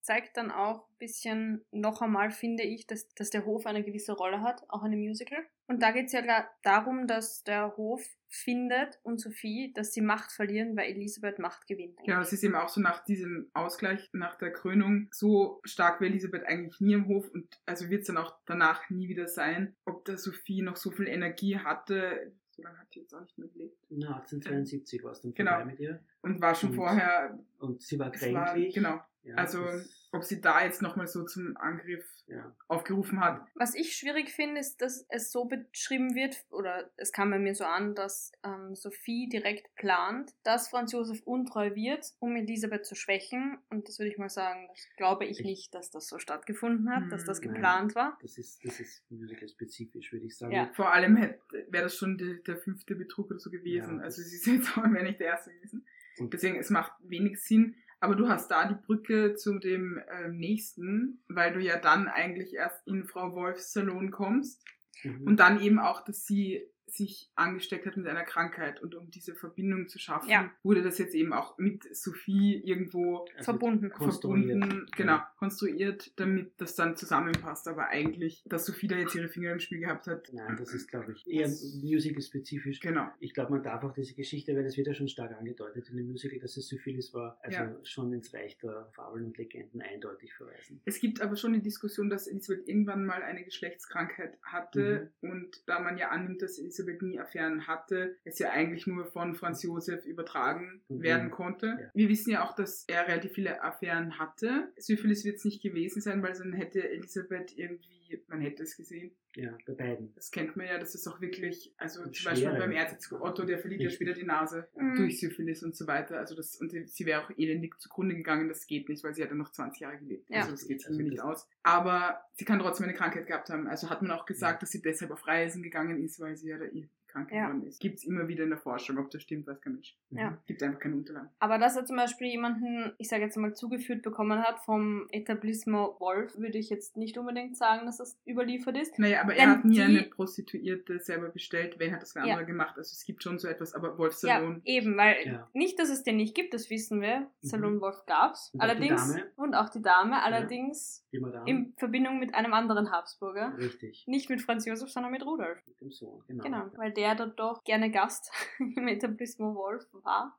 [0.02, 4.14] Zeigt dann auch ein bisschen, noch einmal finde ich, dass, dass der Hof eine gewisse
[4.14, 5.40] Rolle hat, auch in dem Musical.
[5.68, 6.22] Und da geht es ja
[6.64, 11.98] darum, dass der Hof findet und Sophie, dass sie Macht verlieren, weil Elisabeth Macht gewinnt.
[12.06, 16.06] Genau, das ist eben auch so nach diesem Ausgleich, nach der Krönung, so stark wie
[16.06, 19.76] Elisabeth eigentlich nie im Hof und also wird es dann auch danach nie wieder sein.
[19.86, 23.38] Ob da Sophie noch so viel Energie hatte, so lange hat sie jetzt auch nicht
[23.38, 23.78] mehr gelebt.
[23.90, 25.52] Na, 1872 war es dann Genau.
[25.52, 26.00] vorbei mit ihr.
[26.22, 28.76] Und war schon Und vorher, Und sie war es war, kränklich.
[28.76, 29.66] genau, Ja, also
[30.14, 32.54] ob sie da jetzt nochmal so zum Angriff ja.
[32.68, 33.46] aufgerufen hat.
[33.56, 37.56] Was ich schwierig finde, ist, dass es so beschrieben wird, oder es kam bei mir
[37.56, 42.96] so an, dass ähm, Sophie direkt plant, dass Franz Josef untreu wird, um Elisabeth zu
[42.96, 43.58] schwächen.
[43.70, 46.90] Und das würde ich mal sagen, das glaube ich Ich- nicht, dass das so stattgefunden
[46.94, 48.18] hat, dass das Hm, geplant war.
[48.22, 50.52] Das ist, das ist musical-spezifisch, würde ich sagen.
[50.54, 50.72] Ja.
[50.74, 53.98] Vor allem wäre das schon die, der fünfte Betrug oder so gewesen.
[54.00, 55.86] Ja, also sie ist jetzt auch nicht der erste gewesen.
[56.20, 57.76] Deswegen, es macht wenig Sinn.
[58.02, 62.54] Aber du hast da die Brücke zu dem ähm, nächsten, weil du ja dann eigentlich
[62.54, 64.64] erst in Frau Wolfs Salon kommst
[65.04, 65.28] Mhm.
[65.28, 66.62] und dann eben auch, dass sie
[66.94, 70.52] sich angesteckt hat mit einer Krankheit und um diese Verbindung zu schaffen, Ja.
[70.64, 73.90] wurde das jetzt eben auch mit Sophie irgendwo Also verbunden.
[73.90, 74.60] konstruiert.
[74.60, 77.68] verbunden, genau, konstruiert, damit das dann zusammenpasst.
[77.68, 80.88] Aber eigentlich, dass Sophie da jetzt ihre Finger im Spiel gehabt hat, Nein, das ist,
[80.90, 81.48] glaube ich, eher
[81.96, 82.80] musical-spezifisch.
[82.80, 83.08] genau.
[83.20, 85.98] Ich glaube, man darf auch diese Geschichte, weil das wird ja schon stark angedeutet in
[85.98, 87.76] dem Musical, dass es Syphilis war, also Ja.
[87.84, 90.82] schon ins Reich der Fabeln und Legenden eindeutig verweisen.
[90.86, 95.80] Es gibt aber schon die Diskussion, dass Elisabeth irgendwann mal eine Geschlechtskrankheit hatte und da
[95.80, 100.06] man ja annimmt, dass Elisabeth nie Affären hatte, es ja eigentlich nur von Franz Josef
[100.06, 101.02] übertragen Mhm.
[101.02, 101.68] werden konnte.
[101.80, 101.90] Ja.
[101.94, 104.72] Wir wissen ja auch, dass er relativ viele Affären hatte.
[104.78, 109.12] Syphilis wird es nicht gewesen sein, weil dann hätte Elisabeth irgendwie, man hätte es gesehen.
[109.36, 110.14] Ja, bei beiden.
[110.16, 113.46] Das kennt man ja, das ist auch wirklich, also Und zum Beispiel beim Erzherzog Otto,
[113.46, 114.96] der verliert ja später die Nase Mhm.
[114.98, 116.18] durch Syphilis und so weiter.
[116.18, 119.30] Also das, und sie wäre auch elendig zugrunde gegangen, das geht nicht, weil sie hat
[119.30, 120.30] ja noch 20 Jahre gelebt.
[120.30, 120.40] Ja.
[120.42, 121.48] Also das geht Also nicht aus.
[121.64, 123.68] Aber sie kann trotzdem eine Krankheit gehabt haben.
[123.68, 126.58] Also hat man auch gesagt, dass sie deshalb auf Reisen gegangen ist, weil sie ja
[126.58, 126.66] da
[127.12, 127.48] krank Ja.
[127.48, 127.80] geworden ist.
[127.80, 129.98] Gibt es immer wieder in der Forschung, ob das stimmt, weiß kein Mensch.
[130.12, 130.38] Ja.
[130.48, 131.30] Gibt einfach keine Unterlagen.
[131.40, 136.00] Aber dass er zum Beispiel jemanden, ich sage jetzt mal, zugeführt bekommen hat vom Etablissement
[136.00, 138.98] Wolf, würde ich jetzt nicht unbedingt sagen, dass das überliefert ist.
[139.00, 141.78] Naja, aber Denn er hat nie die- eine Prostituierte selber bestellt.
[141.80, 142.34] Wenn hat das wer Ja.
[142.34, 142.78] andere gemacht?
[142.78, 144.62] Also es gibt schon so etwas, aber Ja, Wolfsalon.
[144.66, 145.50] eben, weil Ja.
[145.54, 147.28] nicht, dass es den nicht gibt, das wissen wir.
[147.42, 148.52] Salon Wolf gab's.
[148.54, 149.26] Und auch die Allerdings, Dame.
[149.36, 151.06] und auch die Dame, allerdings
[151.46, 153.54] in Verbindung mit einem anderen Habsburger.
[153.58, 154.06] Richtig.
[154.08, 155.58] Nicht mit Franz Josef, sondern mit Rudolf.
[155.68, 156.44] Mit dem Sohn, genau.
[156.44, 160.38] Genau, weil der dort doch gerne Gast im Etablissement Wolf war.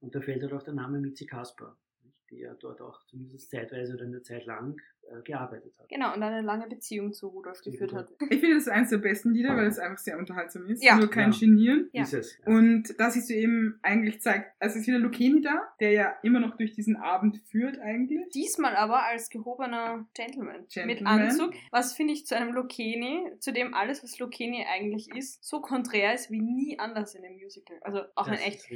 [0.00, 1.76] Und da fällt halt auch der Name Mitzi Kasper,
[2.30, 5.88] die ja dort auch zumindest zeitweise oder eine Zeit lang äh, gearbeitet hat.
[5.88, 8.10] Genau, und eine lange Beziehung zu Rudolf geführt hat.
[8.30, 10.82] Ich finde, das ist eines der besten Lieder, weil es einfach sehr unterhaltsam ist.
[10.82, 10.96] Ja.
[10.96, 11.38] Nur kein Ja.
[11.38, 11.88] Genieren.
[11.92, 12.02] Ja.
[12.02, 12.38] Ist es.
[12.38, 12.52] Ja.
[12.52, 16.14] Und da siehst du eben eigentlich zeigt, also es ist wieder Lucchini da, der ja
[16.22, 18.28] immer noch durch diesen Abend führt eigentlich.
[18.34, 21.20] Diesmal aber als gehobener Gentleman, mit Gentleman.
[21.22, 25.60] Anzug, was finde ich zu einem Lucchini, zu dem alles, was Lucchini eigentlich ist, so
[25.60, 27.78] konträr ist wie nie anders in dem Musical.
[27.82, 28.70] Also auch Das ein echt.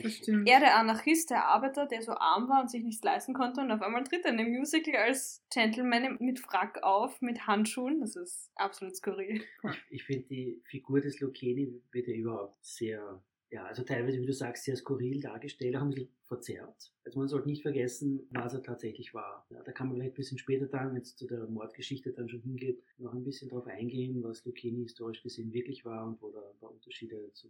[0.47, 3.71] Er, der Anarchist, der Arbeiter, der so arm war und sich nichts leisten konnte und
[3.71, 8.01] auf einmal tritt er in dem Musical als Gentleman mit Frack auf, mit Handschuhen.
[8.01, 9.43] Das ist absolut skurril.
[9.63, 14.27] Ich, ich finde, die Figur des Lucchini wird ja überhaupt sehr, ja, also teilweise, wie
[14.27, 16.93] du sagst, sehr skurril dargestellt, auch ein bisschen verzerrt.
[17.05, 19.47] Also man sollte nicht vergessen, was er tatsächlich war.
[19.51, 22.29] Ja, da kann man vielleicht ein bisschen später dann, wenn es zu der Mordgeschichte dann
[22.29, 26.31] schon hingeht, noch ein bisschen darauf eingehen, was Lucchini historisch gesehen wirklich war und wo
[26.31, 27.49] da ein paar Unterschiede zu,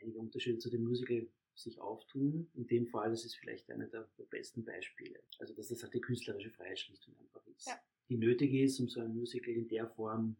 [0.00, 2.48] einige Unterschiede zu dem Musical sich auftun.
[2.54, 5.20] In dem Fall, das ist vielleicht einer der, der besten Beispiele.
[5.38, 7.66] Also, dass das halt die künstlerische Freiheit schlicht und einfach ist.
[7.66, 7.80] Ja.
[8.10, 10.36] Die nötig ist, um so ein Musical in der Form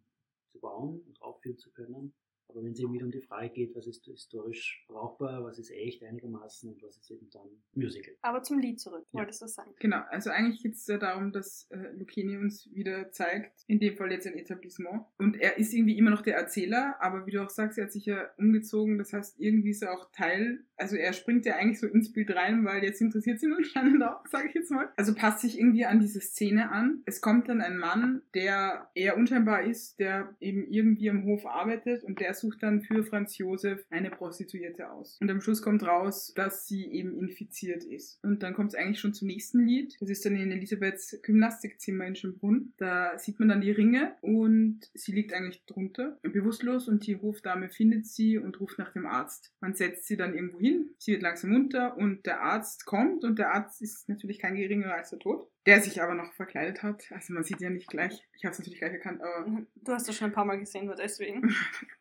[0.50, 2.12] zu bauen und aufführen zu können.
[2.50, 5.70] Aber wenn es eben wieder um die Frage geht, was ist historisch brauchbar, was ist
[5.70, 8.14] echt einigermaßen und was ist eben dann Musical.
[8.22, 9.20] Aber zum Lied zurück, Ja.
[9.20, 9.72] wolltest du sagen.
[9.78, 13.96] Genau, also eigentlich geht es ja darum, dass äh, Lucchini uns wieder zeigt, in dem
[13.96, 15.04] Fall jetzt ein Etablissement.
[15.18, 17.92] Und er ist irgendwie immer noch der Erzähler, aber wie du auch sagst, er hat
[17.92, 21.78] sich ja umgezogen, das heißt, irgendwie ist er auch Teil, also er springt ja eigentlich
[21.78, 24.88] so ins Bild rein, weil jetzt interessiert sie ihn anscheinend auch, sage ich jetzt mal.
[24.96, 27.02] Also passt sich irgendwie an diese Szene an.
[27.06, 32.02] Es kommt dann ein Mann, der eher unscheinbar ist, der eben irgendwie am Hof arbeitet
[32.04, 35.18] und der sucht dann für Franz Josef eine Prostituierte aus.
[35.20, 38.18] Und am Schluss kommt raus, dass sie eben infiziert ist.
[38.22, 39.96] Und dann kommt es eigentlich schon zum nächsten Lied.
[40.00, 42.72] Das ist dann in Elisabeths Gymnastikzimmer in Schönbrunn.
[42.76, 47.68] Da sieht man dann die Ringe und sie liegt eigentlich drunter, bewusstlos und die Hofdame
[47.68, 49.52] findet sie und ruft nach dem Arzt.
[49.60, 53.38] Man setzt sie dann irgendwo hin, sie wird langsam munter und der Arzt kommt und
[53.38, 57.04] der Arzt ist natürlich kein geringerer als der Tod, der sich aber noch verkleidet hat.
[57.10, 60.08] Also man sieht ja nicht gleich, ich habe es natürlich gleich erkannt, aber Du hast
[60.08, 61.42] das schon ein paar Mal gesehen, nur deswegen.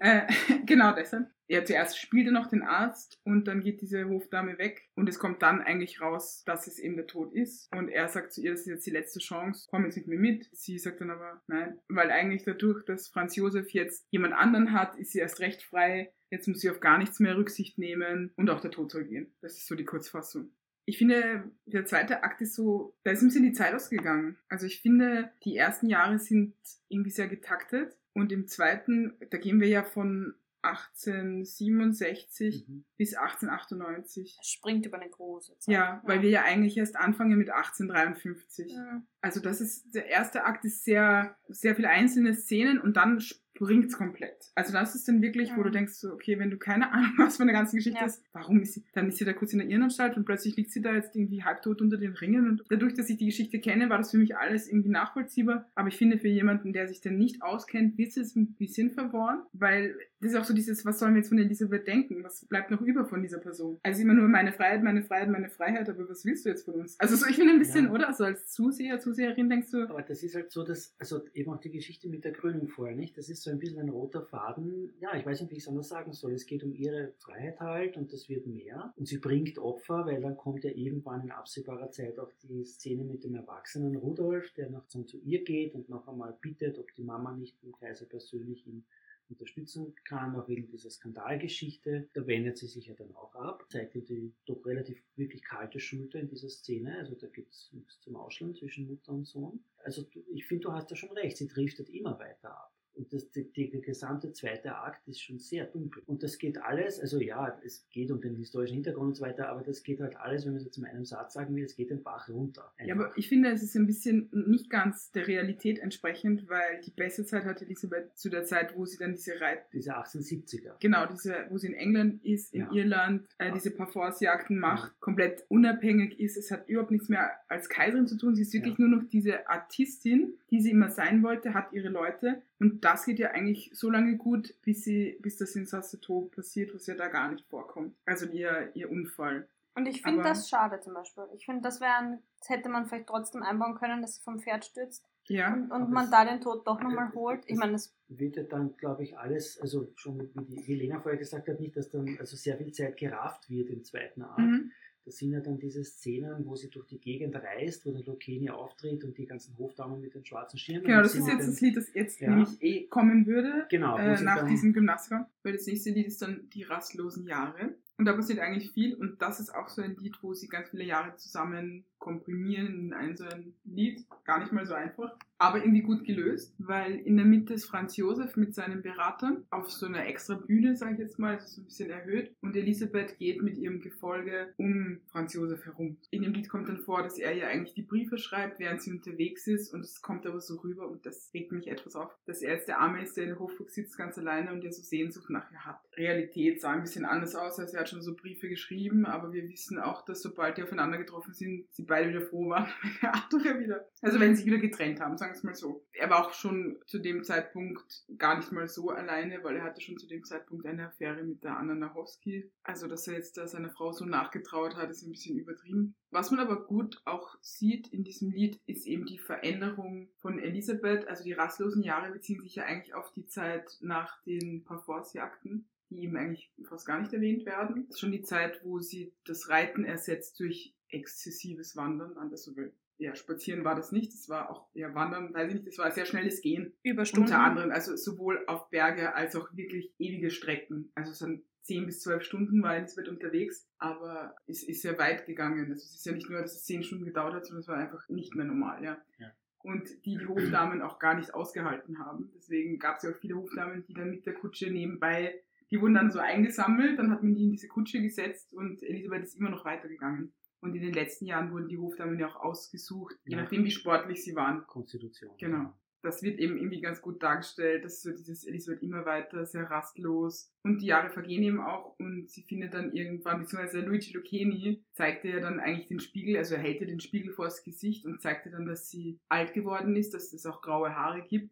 [0.00, 0.22] äh,
[0.66, 1.28] genau deshalb.
[1.46, 5.18] Ja, zuerst spielt er noch den Arzt und dann geht diese Hofdame weg und es
[5.18, 7.70] kommt dann eigentlich raus, dass es eben der Tod ist.
[7.72, 10.18] Und er sagt zu ihr, das ist jetzt die letzte Chance, komm jetzt mit mir
[10.18, 10.48] mit.
[10.52, 14.96] Sie sagt dann aber nein, weil eigentlich dadurch, dass Franz Josef jetzt jemand anderen hat,
[14.96, 16.12] ist sie erst recht frei.
[16.30, 19.34] Jetzt muss sie auf gar nichts mehr Rücksicht nehmen und auch der Tod soll gehen.
[19.42, 20.50] Das ist so die Kurzfassung.
[20.86, 24.36] Ich finde, der zweite Akt ist so, da ist ein bisschen die Zeit ausgegangen.
[24.48, 26.54] Also ich finde, die ersten Jahre sind
[26.88, 32.84] irgendwie sehr getaktet und im zweiten, da gehen wir ja von 1867 mhm.
[32.96, 34.36] bis 1898.
[34.38, 35.74] Das springt über eine große Zeit.
[35.74, 38.72] Ja, weil wir ja eigentlich erst anfangen mit 1853.
[38.72, 39.02] Ja.
[39.20, 43.22] Also das ist, der erste Akt ist sehr, sehr viele einzelne Szenen und dann
[43.54, 44.50] bringt's komplett.
[44.54, 45.56] Also das ist dann wirklich, ja.
[45.56, 48.06] wo du denkst, so, okay, wenn du keine Ahnung hast von der ganzen Geschichte ja.
[48.06, 50.70] hast, warum ist sie, dann ist sie da kurz in der Irrenanstalt und plötzlich liegt
[50.70, 53.88] sie da jetzt irgendwie halbtot unter den Ringen und dadurch, dass ich die Geschichte kenne,
[53.88, 55.70] war das für mich alles irgendwie nachvollziehbar.
[55.74, 59.42] Aber ich finde, für jemanden, der sich dann nicht auskennt, wird es ein bisschen verworren,
[59.52, 62.24] weil das ist auch so dieses, was sollen wir jetzt von Elisabeth denken?
[62.24, 63.78] Was bleibt noch über von dieser Person?
[63.82, 66.74] Also immer nur meine Freiheit, meine Freiheit, meine Freiheit, aber was willst du jetzt von
[66.74, 66.98] uns?
[66.98, 67.92] Also so, ich finde ein bisschen, ja.
[67.92, 68.12] oder?
[68.14, 69.82] So als Zuseher, Zuseherin denkst du.
[69.82, 72.96] Aber das ist halt so, dass, also eben auch die Geschichte mit der Krönung vorher,
[72.96, 73.18] nicht?
[73.18, 74.94] Das ist so ein bisschen ein roter Faden.
[75.00, 76.32] Ja, ich weiß nicht, wie ich es anders sagen soll.
[76.32, 78.92] Es geht um ihre Freiheit halt und das wird mehr.
[78.96, 83.04] Und sie bringt Opfer, weil dann kommt ja irgendwann in absehbarer Zeit auch die Szene
[83.04, 87.04] mit dem erwachsenen Rudolf, der noch zu ihr geht und noch einmal bittet, ob die
[87.04, 88.84] Mama nicht dem Kaiser persönlich ihn
[89.28, 92.08] unterstützen kann, auch wegen dieser Skandalgeschichte.
[92.12, 95.80] Da wendet sie sich ja dann auch ab, zeigt ihr die doch relativ wirklich kalte
[95.80, 96.98] Schulter in dieser Szene.
[96.98, 99.64] Also da gibt es nichts zum Ausschlag zwischen Mutter und Sohn.
[99.82, 102.73] Also ich finde, du hast da schon recht, sie driftet immer weiter ab.
[102.96, 106.02] Und das, die, der gesamte zweite Akt ist schon sehr dunkel.
[106.06, 109.48] Und das geht alles, also ja, es geht um den historischen Hintergrund und so weiter,
[109.48, 111.76] aber das geht halt alles, wenn man es jetzt in einem Satz sagen will, es
[111.76, 112.72] geht den Bach runter.
[112.76, 112.86] Einfach.
[112.86, 116.90] Ja, aber ich finde, es ist ein bisschen nicht ganz der Realität entsprechend, weil die
[116.90, 119.64] beste Zeit hatte Elisabeth zu der Zeit, wo sie dann diese Reit...
[119.72, 120.74] Diese 1870er.
[120.80, 122.72] Genau, diese, wo sie in England ist, in ja.
[122.72, 124.96] Irland, äh, diese Parforce-Jagden macht, ja.
[125.00, 126.36] komplett unabhängig ist.
[126.36, 128.34] Es hat überhaupt nichts mehr als Kaiserin zu tun.
[128.34, 128.86] Sie ist wirklich ja.
[128.86, 133.18] nur noch diese Artistin, die sie immer sein wollte, hat ihre Leute und das geht
[133.18, 137.08] ja eigentlich so lange gut, bis, sie, bis das in Sasseto passiert, was ja da
[137.08, 137.96] gar nicht vorkommt.
[138.06, 139.48] Also ihr, ihr Unfall.
[139.76, 141.24] Und ich finde das schade zum Beispiel.
[141.34, 144.64] Ich finde, das wäre das hätte man vielleicht trotzdem einbauen können, dass sie vom Pferd
[144.66, 145.04] stürzt.
[145.26, 145.54] Ja.
[145.54, 147.42] Und, und man da den Tod doch nochmal holt.
[147.46, 151.18] Ich meine, das wird ja dann, glaube ich, alles, also schon wie die Helena vorher
[151.18, 154.38] gesagt hat, nicht, dass dann also sehr viel Zeit gerafft wird im zweiten Akt.
[154.38, 154.70] Mhm.
[155.04, 158.50] Das sind ja dann diese Szenen, wo sie durch die Gegend reist, wo der Lokeni
[158.50, 160.84] auftritt und die ganzen Hofdamen mit den schwarzen Schirmen.
[160.84, 162.30] Genau, das ist jetzt das Lied, das jetzt ja.
[162.30, 163.66] nämlich eh kommen würde.
[163.68, 163.98] Genau.
[163.98, 165.26] Äh, nach diesem Gymnasium.
[165.42, 167.74] Weil das nächste Lied ist dann Die rastlosen Jahre.
[167.96, 170.70] Und da passiert eigentlich viel und das ist auch so ein Lied, wo sie ganz
[170.70, 174.04] viele Jahre zusammen komprimieren in ein so ein Lied.
[174.24, 177.96] Gar nicht mal so einfach, aber irgendwie gut gelöst, weil in der Mitte ist Franz
[177.96, 181.64] Josef mit seinen Beratern auf so einer extra Bühne, sage ich jetzt mal, so ein
[181.64, 185.96] bisschen erhöht und Elisabeth geht mit ihrem Gefolge um Franz Josef herum.
[186.10, 188.92] In dem Lied kommt dann vor, dass er ja eigentlich die Briefe schreibt, während sie
[188.92, 192.42] unterwegs ist und es kommt aber so rüber und das regt mich etwas auf, dass
[192.42, 194.82] er jetzt der Arme ist, der in der Hofburg sitzt ganz alleine und der so
[194.82, 195.80] Sehnsucht nach ihr hat.
[195.96, 199.48] Realität sah ein bisschen anders aus, als er hat schon so Briefe geschrieben, aber wir
[199.48, 203.14] wissen auch, dass sobald die aufeinander getroffen sind, sie beide wieder froh waren, wenn der
[203.14, 205.84] andere wieder, also wenn sie wieder getrennt haben, sagen wir es mal so.
[205.92, 209.80] Er war auch schon zu dem Zeitpunkt gar nicht mal so alleine, weil er hatte
[209.80, 212.50] schon zu dem Zeitpunkt eine Affäre mit der Anna Nachowski.
[212.62, 215.94] Also, dass er jetzt seiner Frau so nachgetraut hat, ist ein bisschen übertrieben.
[216.10, 221.08] Was man aber gut auch sieht in diesem Lied, ist eben die Veränderung von Elisabeth.
[221.08, 226.04] Also die rastlosen Jahre beziehen sich ja eigentlich auf die Zeit nach den Parforce-Jagden die
[226.04, 227.86] eben eigentlich fast gar nicht erwähnt werden.
[227.86, 232.72] Das ist schon die Zeit, wo sie das Reiten ersetzt durch exzessives Wandern an Sovel.
[232.96, 235.90] Ja, spazieren war das nicht, das war auch ja Wandern, weiß ich nicht, das war
[235.90, 236.72] sehr schnelles Gehen.
[236.84, 237.26] Über Stunden.
[237.26, 240.92] Unter anderem, also sowohl auf Berge als auch wirklich ewige Strecken.
[240.94, 245.26] Also es sind zehn bis zwölf Stunden war Elisabeth unterwegs, aber es ist sehr weit
[245.26, 245.72] gegangen.
[245.72, 247.78] Also es ist ja nicht nur, dass es zehn Stunden gedauert hat, sondern es war
[247.78, 248.98] einfach nicht mehr normal, ja.
[249.18, 249.32] ja.
[249.62, 252.30] Und die die Hofdamen auch gar nicht ausgehalten haben.
[252.36, 255.94] Deswegen gab es ja auch viele Hofdamen, die dann mit der Kutsche nebenbei die wurden
[255.94, 259.50] dann so eingesammelt, dann hat man die in diese Kutsche gesetzt und Elisabeth ist immer
[259.50, 260.32] noch weitergegangen.
[260.64, 264.24] Und in den letzten Jahren wurden die Hofdamen ja auch ausgesucht, je nachdem wie sportlich
[264.24, 264.66] sie waren.
[264.66, 265.30] Konstitution.
[265.38, 265.74] Genau.
[266.00, 270.50] Das wird eben irgendwie ganz gut dargestellt, dass so dieses Elisabeth immer weiter, sehr rastlos.
[270.62, 275.28] Und die Jahre vergehen eben auch und sie findet dann irgendwann, beziehungsweise Luigi Lucchini zeigte
[275.28, 278.50] ja dann eigentlich den Spiegel, also er hält ihr den Spiegel vors Gesicht und zeigte
[278.50, 281.50] dann, dass sie alt geworden ist, dass es auch graue Haare gibt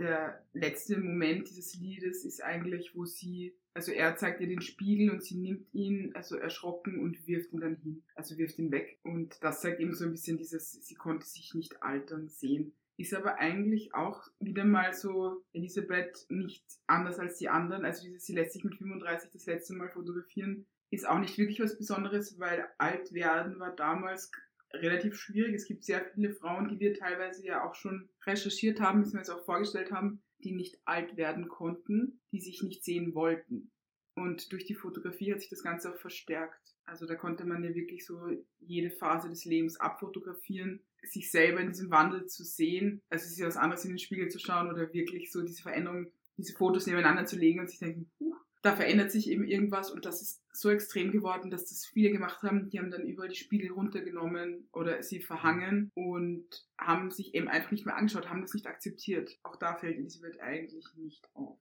[0.00, 5.10] der letzte Moment dieses Liedes ist eigentlich, wo sie, also er zeigt ihr den Spiegel
[5.10, 8.98] und sie nimmt ihn, also erschrocken und wirft ihn dann hin, also wirft ihn weg.
[9.04, 12.72] Und das zeigt eben so ein bisschen dieses, sie konnte sich nicht altern sehen.
[12.96, 17.84] ist aber eigentlich auch wieder mal so Elisabeth nicht anders als die anderen.
[17.84, 21.60] Also dieses, sie lässt sich mit 35 das letzte Mal fotografieren, ist auch nicht wirklich
[21.60, 24.32] was Besonderes, weil alt werden war damals
[24.72, 25.54] relativ schwierig.
[25.54, 29.44] Es gibt sehr viele Frauen, die wir teilweise ja auch schon recherchiert haben, beziehungsweise auch
[29.44, 33.70] vorgestellt haben, die nicht alt werden konnten, die sich nicht sehen wollten.
[34.14, 36.60] Und durch die Fotografie hat sich das Ganze auch verstärkt.
[36.84, 38.18] Also da konnte man ja wirklich so
[38.58, 43.02] jede Phase des Lebens abfotografieren, sich selber in diesem Wandel zu sehen.
[43.08, 46.54] Also ja was anderes, in den Spiegel zu schauen oder wirklich so diese Veränderung, diese
[46.54, 50.20] Fotos nebeneinander zu legen und sich denken, huh, da verändert sich eben irgendwas und das
[50.20, 52.68] ist so extrem geworden, dass das viele gemacht haben.
[52.68, 56.44] Die haben dann überall die Spiegel runtergenommen oder sie verhangen und
[56.78, 59.38] haben sich eben einfach nicht mehr angeschaut, haben das nicht akzeptiert.
[59.42, 61.58] Auch da fällt Elisabeth eigentlich nicht auf.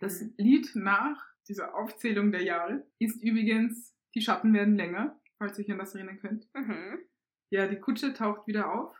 [0.00, 5.64] Das Lied nach dieser Aufzählung der Jahre ist übrigens Die Schatten werden länger, falls ihr
[5.64, 6.46] euch an das erinnern könnt.
[6.54, 6.98] Mhm.
[7.50, 8.94] Ja, die Kutsche taucht wieder auf.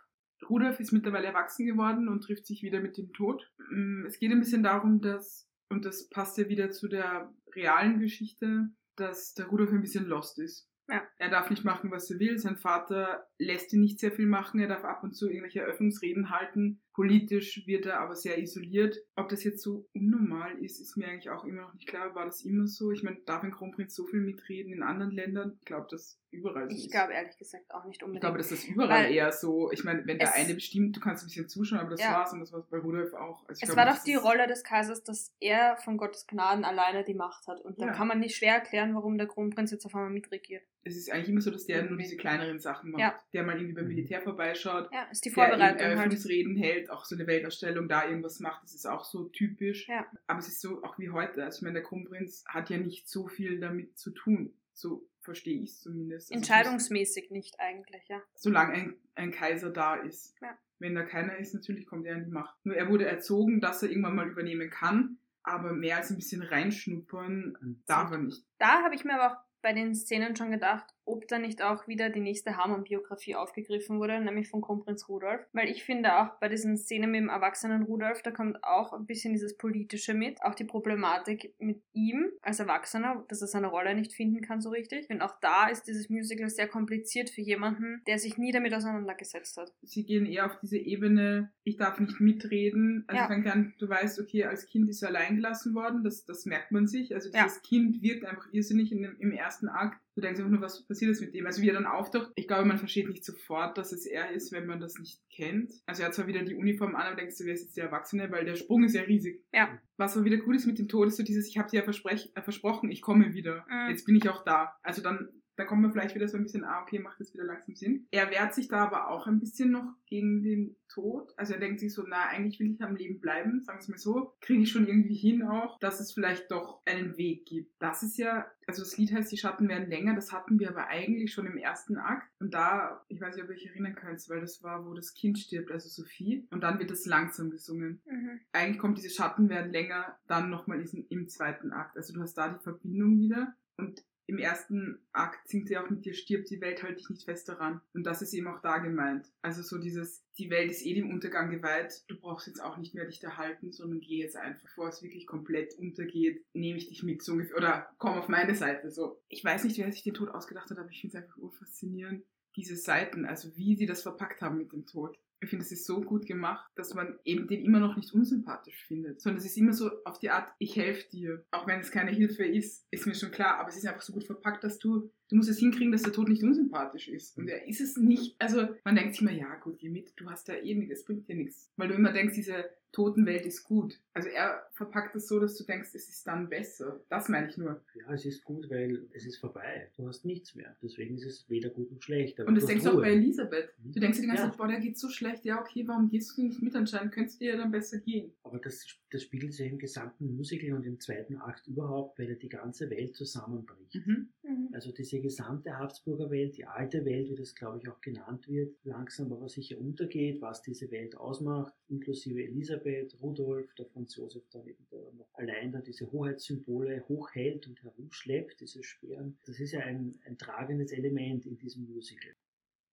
[0.48, 3.51] Rudolf ist mittlerweile erwachsen geworden und trifft sich wieder mit dem Tod.
[3.70, 7.98] Mm, Es geht ein bisschen darum, dass, und das passt ja wieder zu der realen
[7.98, 10.68] Geschichte, dass der Rudolf ein bisschen lost ist.
[10.88, 11.02] Ja.
[11.18, 12.38] Er darf nicht machen, was er will.
[12.38, 14.61] Sein Vater lässt ihn nicht sehr viel machen.
[14.61, 16.81] Er darf ab und zu irgendwelche Eröffnungsreden halten.
[16.94, 18.98] Politisch wird er aber sehr isoliert.
[19.16, 22.14] Ob das jetzt so unnormal ist, ist mir eigentlich auch immer noch nicht klar.
[22.14, 22.92] War das immer so?
[22.92, 25.57] Ich meine, darf ein Kronprinz so viel mitreden in anderen Ländern?
[25.61, 28.22] Ich glaube, das überall so Ich glaube ehrlich gesagt auch nicht Ich unbedingt.
[28.22, 31.22] glaube, dass das überall Weil eher so, ich meine, wenn der eine bestimmt, du kannst
[31.24, 32.12] ein bisschen zuschauen, aber das Ja.
[32.12, 33.40] war's und das war bei Rudolf auch.
[33.48, 36.64] Also ich es glaube war doch die Rolle des Kaisers, dass er von Gottes Gnaden
[36.64, 37.61] alleine die Macht hat.
[37.62, 37.92] Und da Ja.
[37.92, 40.62] kann man nicht schwer erklären, warum der Kronprinz jetzt auf einmal mitregiert.
[40.84, 42.04] Es ist eigentlich immer so, dass der nur Irgendwie.
[42.04, 43.00] diese kleineren Sachen macht.
[43.00, 43.18] Ja.
[43.32, 45.98] Der mal irgendwie beim Militär vorbeischaut, Ja, ist die der eben Vorbereitung halt.
[45.98, 49.88] Eröffnungsreden hält, auch so eine Weltausstellung, da irgendwas macht, das ist auch so typisch.
[49.88, 50.06] Ja.
[50.26, 51.44] Aber es ist so auch wie heute.
[51.44, 54.52] Also ich meine, der Kronprinz hat ja nicht so viel damit zu tun.
[54.72, 56.32] So verstehe ich es zumindest.
[56.32, 58.20] Also Entscheidungsmäßig nicht eigentlich, ja.
[58.34, 60.34] solange ein, ein Kaiser da ist.
[60.40, 60.58] Ja.
[60.78, 62.54] Wenn da keiner ist, natürlich kommt er an die Macht.
[62.64, 66.42] Nur er wurde erzogen, dass er irgendwann mal übernehmen kann, aber mehr als ein bisschen
[66.42, 68.44] reinschnuppern darf er nicht.
[68.58, 71.88] Da habe ich mir aber auch bei den Szenen schon gedacht, ob da nicht auch
[71.88, 75.40] wieder die nächste Hamann-Biografie aufgegriffen wurde, nämlich von Kronprinz Rudolf.
[75.52, 79.06] Weil ich finde auch bei diesen Szenen mit dem erwachsenen Rudolf, da kommt auch ein
[79.06, 83.94] bisschen dieses Politische mit, auch die Problematik mit ihm als Erwachsener, dass er seine Rolle
[83.94, 85.08] nicht finden kann so richtig.
[85.10, 89.56] Und auch da ist dieses Musical sehr kompliziert für jemanden, der sich nie damit auseinandergesetzt
[89.56, 89.72] hat.
[89.82, 93.04] Sie gehen eher auf diese Ebene, ich darf nicht mitreden.
[93.06, 93.28] Also Ja.
[93.28, 96.72] fängt an, du weißt, okay, als Kind ist er allein gelassen worden, das, das merkt
[96.72, 97.14] man sich.
[97.14, 97.44] Also Ja.
[97.44, 100.00] dieses Kind wirkt einfach irrsinnig in dem, im ersten Akt.
[100.14, 101.46] Du denkst einfach nur, was passiert ist mit dem?
[101.46, 104.52] Also wie er dann auftaucht, ich glaube, man versteht nicht sofort, dass es er ist,
[104.52, 105.72] wenn man das nicht kennt.
[105.87, 107.87] Also er hat zwar wieder die Uniform an, aber denkst du, wer ist jetzt der
[107.87, 109.42] Erwachsene, weil der Sprung ist ja riesig.
[109.52, 109.78] Ja.
[109.96, 111.88] Was aber wieder gut ist mit dem Tod, ist so dieses, ich habe dir ja
[111.88, 113.64] äh, versprochen, ich komme wieder.
[113.68, 113.90] Mhm.
[113.90, 114.76] Jetzt bin ich auch da.
[114.83, 117.44] Also dann, da kommt man vielleicht wieder so ein bisschen, ah, okay, macht jetzt wieder
[117.44, 118.06] langsam Sinn.
[118.10, 121.32] Er wehrt sich da aber auch ein bisschen noch gegen den Tod.
[121.36, 123.88] Also er denkt sich so, na, eigentlich will ich am Leben bleiben, sagen wir es
[123.88, 124.34] mal so.
[124.40, 127.72] Kriege ich schon irgendwie hin auch, dass es vielleicht doch einen Weg gibt.
[127.78, 130.88] Das ist ja, also das Lied heißt, die Schatten werden länger, das hatten wir aber
[130.88, 132.30] eigentlich schon im ersten Akt.
[132.40, 135.14] Und da, ich weiß nicht, ob ihr euch erinnern könnt, weil das war, wo das
[135.14, 136.46] Kind stirbt, also Sophie.
[136.50, 138.40] Und dann wird das langsam gesungen Mhm.
[138.52, 141.96] eigentlich kommt diese Schatten werden länger dann nochmal im zweiten Akt.
[141.96, 146.04] Also du hast da die Verbindung wieder und im ersten Akt singt sie auch mit
[146.04, 147.80] dir, stirbt die Welt, halt dich nicht fest daran.
[147.92, 149.30] Und das ist eben auch da gemeint.
[149.42, 152.94] Also so dieses, die Welt ist eh dem Untergang geweiht, du brauchst jetzt auch nicht
[152.94, 156.88] mehr dich da halten, sondern geh jetzt einfach, bevor es wirklich komplett untergeht, nehme ich
[156.88, 159.20] dich mit so ungefähr, oder komm auf meine Seite, so.
[159.28, 162.24] Ich weiß nicht, wer sich den Tod ausgedacht hat, aber ich finde es einfach urfaszinierend,
[162.56, 165.18] diese Seiten, also wie sie das verpackt haben mit dem Tod.
[165.42, 168.87] Ich finde, es ist so gut gemacht, dass man eben den immer noch nicht unsympathisch
[168.87, 171.44] findet, sondern es ist immer so auf die Art, ich helfe dir.
[171.50, 174.12] Auch wenn es keine Hilfe ist, ist mir schon klar, aber es ist einfach so
[174.12, 177.37] gut verpackt, dass du, du musst es hinkriegen, dass der Tod nicht unsympathisch ist.
[177.38, 178.37] Und er ist es nicht.
[178.38, 181.04] Also man denkt sich immer, ja gut, geh mit, du hast ja eh nichts, es
[181.04, 181.70] bringt dir nichts.
[181.76, 183.98] Weil du immer denkst, diese Totenwelt ist gut.
[184.12, 187.00] Also er verpackt es so, dass du denkst, es ist dann besser.
[187.08, 187.82] Das meine ich nur.
[187.94, 189.90] Ja, es ist gut, weil es ist vorbei.
[189.96, 190.76] Du hast nichts mehr.
[190.82, 192.38] Deswegen ist es weder gut noch schlecht.
[192.40, 193.70] Und das du denkst du auch bei Elisabeth.
[193.82, 194.48] Du denkst dir die ganze Ja.
[194.50, 195.46] Zeit, boah, der geht so schlecht.
[195.46, 197.12] Ja, okay, warum gehst du nicht mit anscheinend?
[197.12, 198.30] Könntest du dir ja dann besser gehen.
[198.42, 202.35] Aber das, das spiegelt sich im gesamten Musical und im zweiten Akt überhaupt, weil ja
[202.35, 203.94] die ganze Welt zusammenbricht.
[203.94, 204.29] Mhm.
[204.42, 204.68] Mhm.
[204.73, 208.77] Also diese gesamte Habsburger Welt, die alte Welt, wie das glaube ich auch genannt wird,
[208.85, 214.66] langsam aber sicher untergeht, was diese Welt ausmacht, inklusive Elisabeth, Rudolf, der Franz Josef dann
[214.66, 219.38] eben der noch allein da diese Hoheitssymbole hochhält und herumschleppt, diese schweren.
[219.46, 222.35] Das ist ja ein, ein tragendes Element in diesem Musical.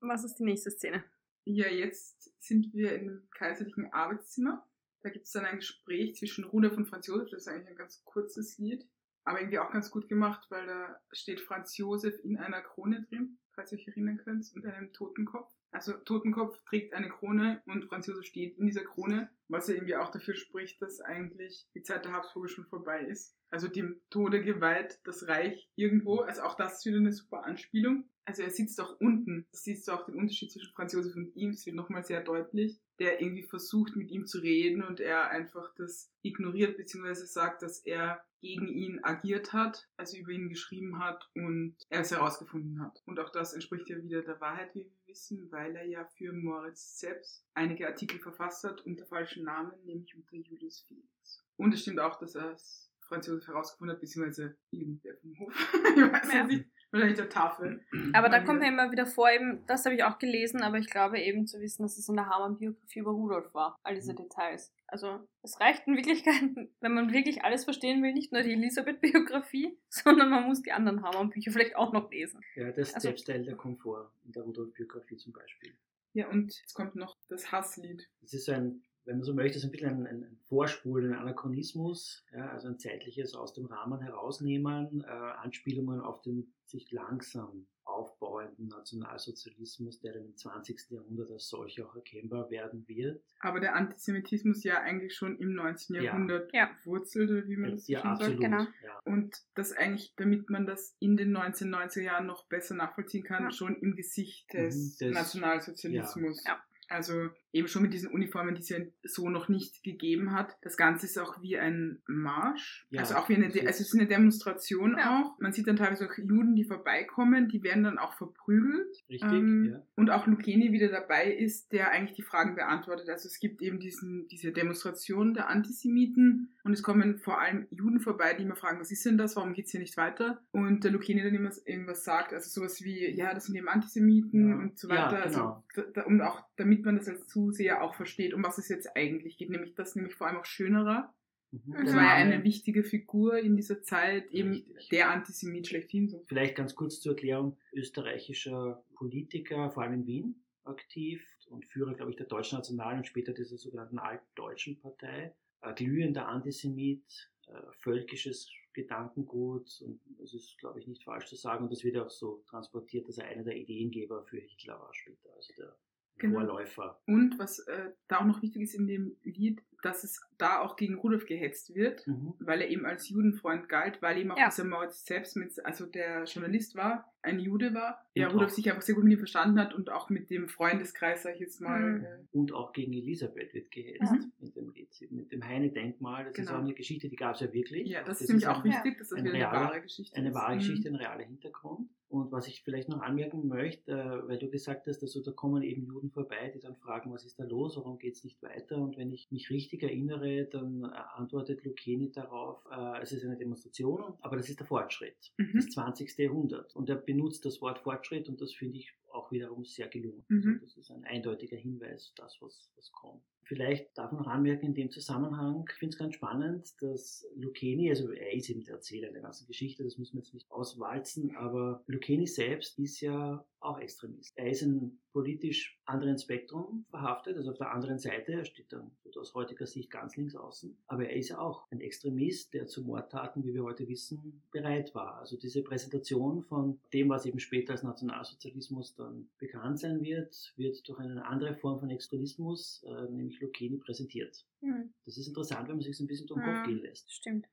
[0.02, 1.04] Was ist die nächste Szene?
[1.46, 4.66] Ja, jetzt sind wir im kaiserlichen Arbeitszimmer.
[5.02, 7.30] Da gibt es dann ein Gespräch zwischen Rudolf und Franz Josef.
[7.30, 8.86] Das ist eigentlich ein ganz kurzes Lied,
[9.24, 13.38] aber irgendwie auch ganz gut gemacht, weil da steht Franz Josef in einer Krone drin,
[13.54, 15.54] falls ihr euch erinnern könnt, und einem Totenkopf.
[15.72, 19.96] Also Totenkopf trägt eine Krone und Franz Josef steht in dieser Krone, was ja irgendwie
[19.96, 23.36] auch dafür spricht, dass eigentlich die Zeit der Habsburger schon vorbei ist.
[23.52, 26.22] Also dem Tode geweiht das Reich irgendwo.
[26.22, 28.10] Also auch das ist wieder eine super Anspielung.
[28.26, 29.48] Also er sitzt auch unten.
[29.52, 31.52] Das siehst du auch den Unterschied zwischen Franz Josef und ihm.
[31.52, 32.80] Es wird nochmal sehr deutlich.
[33.00, 37.80] Der irgendwie versucht mit ihm zu reden und er einfach das ignoriert, beziehungsweise sagt, dass
[37.80, 43.02] er gegen ihn agiert hat, also über ihn geschrieben hat und er es herausgefunden hat.
[43.06, 46.32] Und auch das entspricht ja wieder der Wahrheit, wie wir wissen, weil er ja für
[46.32, 51.46] Moritz selbst einige Artikel verfasst hat unter falschen Namen, nämlich unter Julius Felix.
[51.58, 55.54] Und es stimmt auch, dass er es Franz Josef herausgefunden hat, beziehungsweise irgendwer vom Hof.
[55.74, 56.44] ich weiß ja.
[56.46, 56.70] nicht.
[56.92, 57.86] Wahrscheinlich der Tafel.
[58.14, 60.90] Aber da kommt mir immer wieder vor, eben, das habe ich auch gelesen, aber ich
[60.90, 64.18] glaube eben zu wissen, dass es in der Hamann-Biografie über Rudolf war, all diese mhm.
[64.18, 64.74] Details.
[64.88, 66.42] Also es reicht in Wirklichkeit,
[66.80, 71.04] wenn man wirklich alles verstehen will, nicht nur die Elisabeth-Biografie, sondern man muss die anderen
[71.04, 72.42] Hamann-Bücher vielleicht auch noch lesen.
[72.56, 75.78] Ja, das also, Selbstteil der Komfort in der Rudolf-Biografie zum Beispiel.
[76.14, 78.10] Ja, und jetzt kommt noch das Hasslied.
[78.22, 81.20] Das ist so ein wenn man so möchte, so ein bisschen ein, ein Vorspulen, ein
[81.20, 87.66] Anachronismus, ja, also ein zeitliches aus dem Rahmen herausnehmen, äh, Anspielungen auf den sich langsam
[87.90, 90.92] aufbauenden Nationalsozialismus, der dann im 20.
[90.92, 93.22] Jahrhundert als solcher auch erkennbar werden wird.
[93.40, 95.96] Aber der Antisemitismus ja eigentlich schon im 19.
[95.96, 96.04] Ja.
[96.04, 96.70] Jahrhundert ja.
[96.84, 98.44] wurzelt, wie man das ja, schon absolut, sagt.
[98.44, 98.64] Genau.
[98.84, 99.00] Ja.
[99.06, 103.52] Und das eigentlich, damit man das in den 1990er Jahren noch besser nachvollziehen kann, ja.
[103.52, 106.44] schon im Gesicht des, mhm, des Nationalsozialismus.
[106.46, 106.64] Ja.
[106.90, 110.58] Also eben schon mit diesen Uniformen, die es ja so noch nicht gegeben hat.
[110.62, 112.88] Das Ganze ist auch wie ein Marsch.
[112.90, 115.22] Ja, also auch wie eine, De also es ist eine Demonstration ja.
[115.22, 115.40] auch.
[115.40, 118.96] Man sieht dann teilweise auch Juden, die vorbeikommen, die werden dann auch verprügelt.
[119.10, 119.82] Richtig, ähm, ja.
[119.96, 123.10] Und auch Lucchini wieder dabei ist, der eigentlich die Fragen beantwortet.
[123.10, 128.00] Also es gibt eben diesen, diese Demonstration der Antisemiten und es kommen vor allem Juden
[128.00, 130.42] vorbei, die immer fragen, was ist denn das, warum geht's hier nicht weiter?
[130.52, 134.54] Und der Lucchini dann immer irgendwas sagt, also sowas wie, ja, das sind eben Antisemiten
[134.54, 135.24] und so weiter.
[135.24, 135.64] Also genau.
[135.76, 138.70] Also, da, und auch damit damit man das als Zuseher auch versteht, um was es
[138.70, 139.50] jetzt eigentlich geht.
[139.50, 141.14] Nämlich das nämlich vor allem auch schönerer.
[141.52, 141.74] Mhm.
[141.86, 144.90] Das war ja eine wichtige Figur in dieser Zeit, eben Richtig.
[144.90, 146.10] der Antisemit schlechthin.
[146.10, 146.24] So.
[146.28, 152.12] Vielleicht ganz kurz zur Erklärung, österreichischer Politiker, vor allem in Wien aktiv und Führer, glaube
[152.12, 155.34] ich, der Deutschen Nationalen und später dieser sogenannten Altdeutschen Partei.
[155.76, 161.72] glühender Antisemit, äh, völkisches Gedankengut und es ist, glaube ich, nicht falsch zu sagen und
[161.72, 165.54] das wird auch so transportiert, dass er einer der Ideengeber für Hitler war später, also
[165.58, 165.76] der
[166.20, 166.40] genau.
[166.40, 167.00] Vorläufer.
[167.06, 170.76] Und was äh, da auch noch wichtig ist in dem Lied, dass es da auch
[170.76, 172.34] gegen Rudolf gehetzt wird, mhm.
[172.40, 174.48] weil er eben als Judenfreund galt, weil eben auch ja.
[174.50, 178.70] dieser Moritz selbst mit, also der Journalist war, ein Jude war, der und Rudolf sich
[178.70, 181.60] einfach sehr gut mit ihm verstanden hat und auch mit dem Freundeskreis, sag ich jetzt
[181.60, 181.82] mal.
[181.82, 182.04] Mhm.
[182.04, 184.32] Äh, und auch gegen Elisabeth wird gehetzt mhm.
[184.40, 184.74] mit dem
[185.12, 186.26] mit dem Heine-Denkmal.
[186.26, 186.52] Das genau.
[186.52, 187.88] ist auch eine Geschichte, die gab es ja wirklich.
[187.88, 190.36] Ja, das, das ist nämlich auch wichtig, dass das wieder eine wahre Geschichte eine ist.
[190.36, 190.96] Eine wahre Geschichte, mhm.
[190.96, 191.90] ein realer Hintergrund.
[192.10, 195.62] Und was ich vielleicht noch anmerken möchte, äh, weil du gesagt hast, also da kommen
[195.62, 198.78] eben Juden vorbei, die dann fragen, was ist da los, warum geht es nicht weiter?
[198.78, 203.38] Und wenn ich mich richtig erinnere, dann äh, antwortet Lucchini darauf, äh, es ist eine
[203.38, 205.54] Demonstration, aber das ist der Fortschritt, mhm.
[205.56, 206.18] das 20.
[206.18, 206.76] Jahrhundert.
[206.76, 210.24] Und er benutzt das Wort Fortschritt und das finde ich auch wiederum sehr gelungen.
[210.28, 210.60] Mhm.
[210.62, 213.24] Also das ist ein eindeutiger Hinweis, das, was, was kommt.
[213.50, 217.90] Vielleicht darf man noch anmerken in dem Zusammenhang, ich finde es ganz spannend, dass Lucchini,
[217.90, 221.36] also er ist eben der Erzähler der ganzen Geschichte, das müssen wir jetzt nicht auswalzen,
[221.36, 224.34] aber Lucchini selbst ist ja auch Extremist.
[224.36, 228.92] Er ist in politisch anderen Spektrum verhaftet, also auf der anderen Seite, er steht dann
[229.18, 232.84] aus heutiger Sicht ganz links außen, aber er ist ja auch ein Extremist, der zu
[232.84, 235.20] Mordtaten, wie wir heute wissen, bereit war.
[235.20, 240.88] Also diese Präsentation von dem, was eben später als Nationalsozialismus dann bekannt sein wird, wird
[240.88, 244.46] durch eine andere Form von Extremismus, äh, nämlich Lucchini präsentiert.
[244.62, 244.94] Mhm.
[245.06, 247.12] Das ist interessant, wenn man sich so ein bisschen durch den Kopf gehen lässt.
[247.12, 247.48] Stimmt.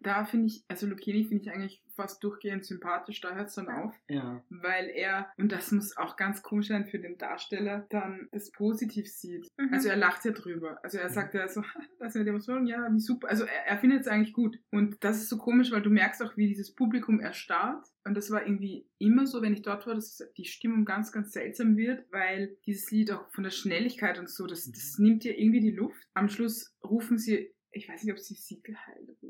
[0.00, 3.68] Da finde ich, also Lucchini finde ich eigentlich fast durchgehend sympathisch, da hört es dann
[3.68, 3.94] auf.
[4.08, 4.42] Ja.
[4.48, 9.08] Weil er, und das muss auch ganz komisch sein für den Darsteller, dann das positiv
[9.08, 9.46] sieht.
[9.58, 9.72] Mhm.
[9.72, 10.78] Also er lacht ja drüber.
[10.82, 11.62] Also er sagt ja so,
[11.98, 13.28] das ist eine Demonstration, ja, wie super.
[13.28, 14.58] Also er, er findet es eigentlich gut.
[14.70, 17.86] Und das ist so komisch, weil du merkst auch, wie dieses Publikum erstarrt.
[18.04, 21.32] Und das war irgendwie immer so, wenn ich dort war, dass die Stimmung ganz, ganz
[21.32, 25.38] seltsam wird, weil dieses Lied auch von der Schnelligkeit und so, das, das nimmt dir
[25.38, 26.02] irgendwie die Luft.
[26.14, 29.21] Am Schluss rufen sie ich weiß nicht, ob sie Siegel heil rufen.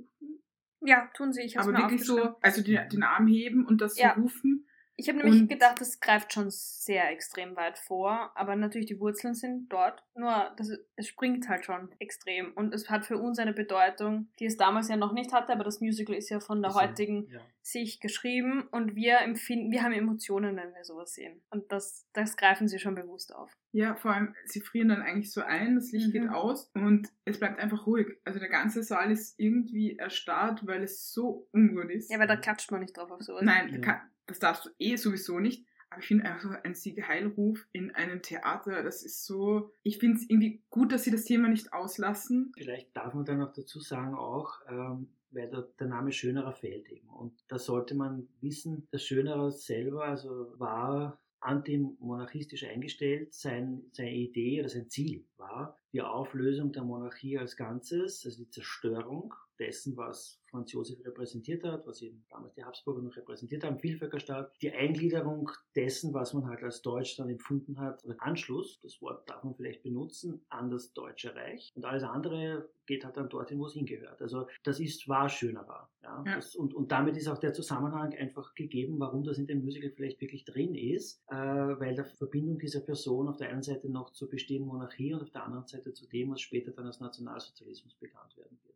[0.84, 1.42] Ja, tun sie.
[1.42, 4.12] Ich Aber wirklich so, also den, den, Arm heben und das so ja.
[4.12, 4.66] rufen.
[4.96, 9.00] Ich habe nämlich und gedacht, das greift schon sehr extrem weit vor, aber natürlich die
[9.00, 10.04] Wurzeln sind dort.
[10.14, 14.46] Nur das, es springt halt schon extrem und es hat für uns eine Bedeutung, die
[14.46, 17.40] es damals ja noch nicht hatte, aber das Musical ist ja von der heutigen ja.
[17.62, 21.40] Sicht geschrieben und wir empfinden, wir haben Emotionen, wenn wir sowas sehen.
[21.50, 23.56] Und das, das greifen sie schon bewusst auf.
[23.72, 26.12] Ja, vor allem, sie frieren dann eigentlich so ein, das Licht mhm.
[26.12, 28.08] geht aus und es bleibt einfach ruhig.
[28.24, 32.10] Also der ganze Saal ist irgendwie erstarrt, weil es so ungut ist.
[32.10, 33.42] Ja, weil da klatscht man nicht drauf auf sowas.
[33.42, 34.02] Nein, ja.
[34.26, 35.66] Das darfst du eh sowieso nicht.
[35.90, 40.30] Aber ich finde einfach ein Siegeheilruf in einem Theater, das ist so, ich finde es
[40.30, 42.52] irgendwie gut, dass sie das Thema nicht auslassen.
[42.56, 46.88] Vielleicht darf man dann noch dazu sagen auch, ähm, weil der, der Name Schönerer fällt
[46.88, 47.08] eben.
[47.08, 53.34] Und da sollte man wissen, der Schönerer selber also war antimonarchistisch eingestellt.
[53.34, 58.50] Sein, seine Idee oder sein Ziel war die Auflösung der Monarchie als Ganzes, also die
[58.50, 63.78] Zerstörung dessen, was Franz Josef repräsentiert hat, was eben damals die Habsburger noch repräsentiert haben,
[63.78, 69.28] Vielvölkerstaat, die Eingliederung dessen, was man halt als Deutschland empfunden hat, oder Anschluss, das Wort
[69.30, 71.72] darf man vielleicht benutzen, an das Deutsche Reich.
[71.74, 74.20] Und alles andere geht halt dann dorthin, wo es hingehört.
[74.20, 75.90] Also das ist, war schöner war.
[76.02, 76.22] Ja?
[76.26, 76.34] ja.
[76.34, 79.90] Das, und, und damit ist auch der Zusammenhang einfach gegeben, warum das in dem Musical
[79.90, 84.10] vielleicht wirklich drin ist, äh, weil der Verbindung dieser Person auf der einen Seite noch
[84.10, 87.94] zur bestehenden Monarchie und auf der anderen Seite zu dem, was später dann als Nationalsozialismus
[87.94, 88.71] bekannt werden wird.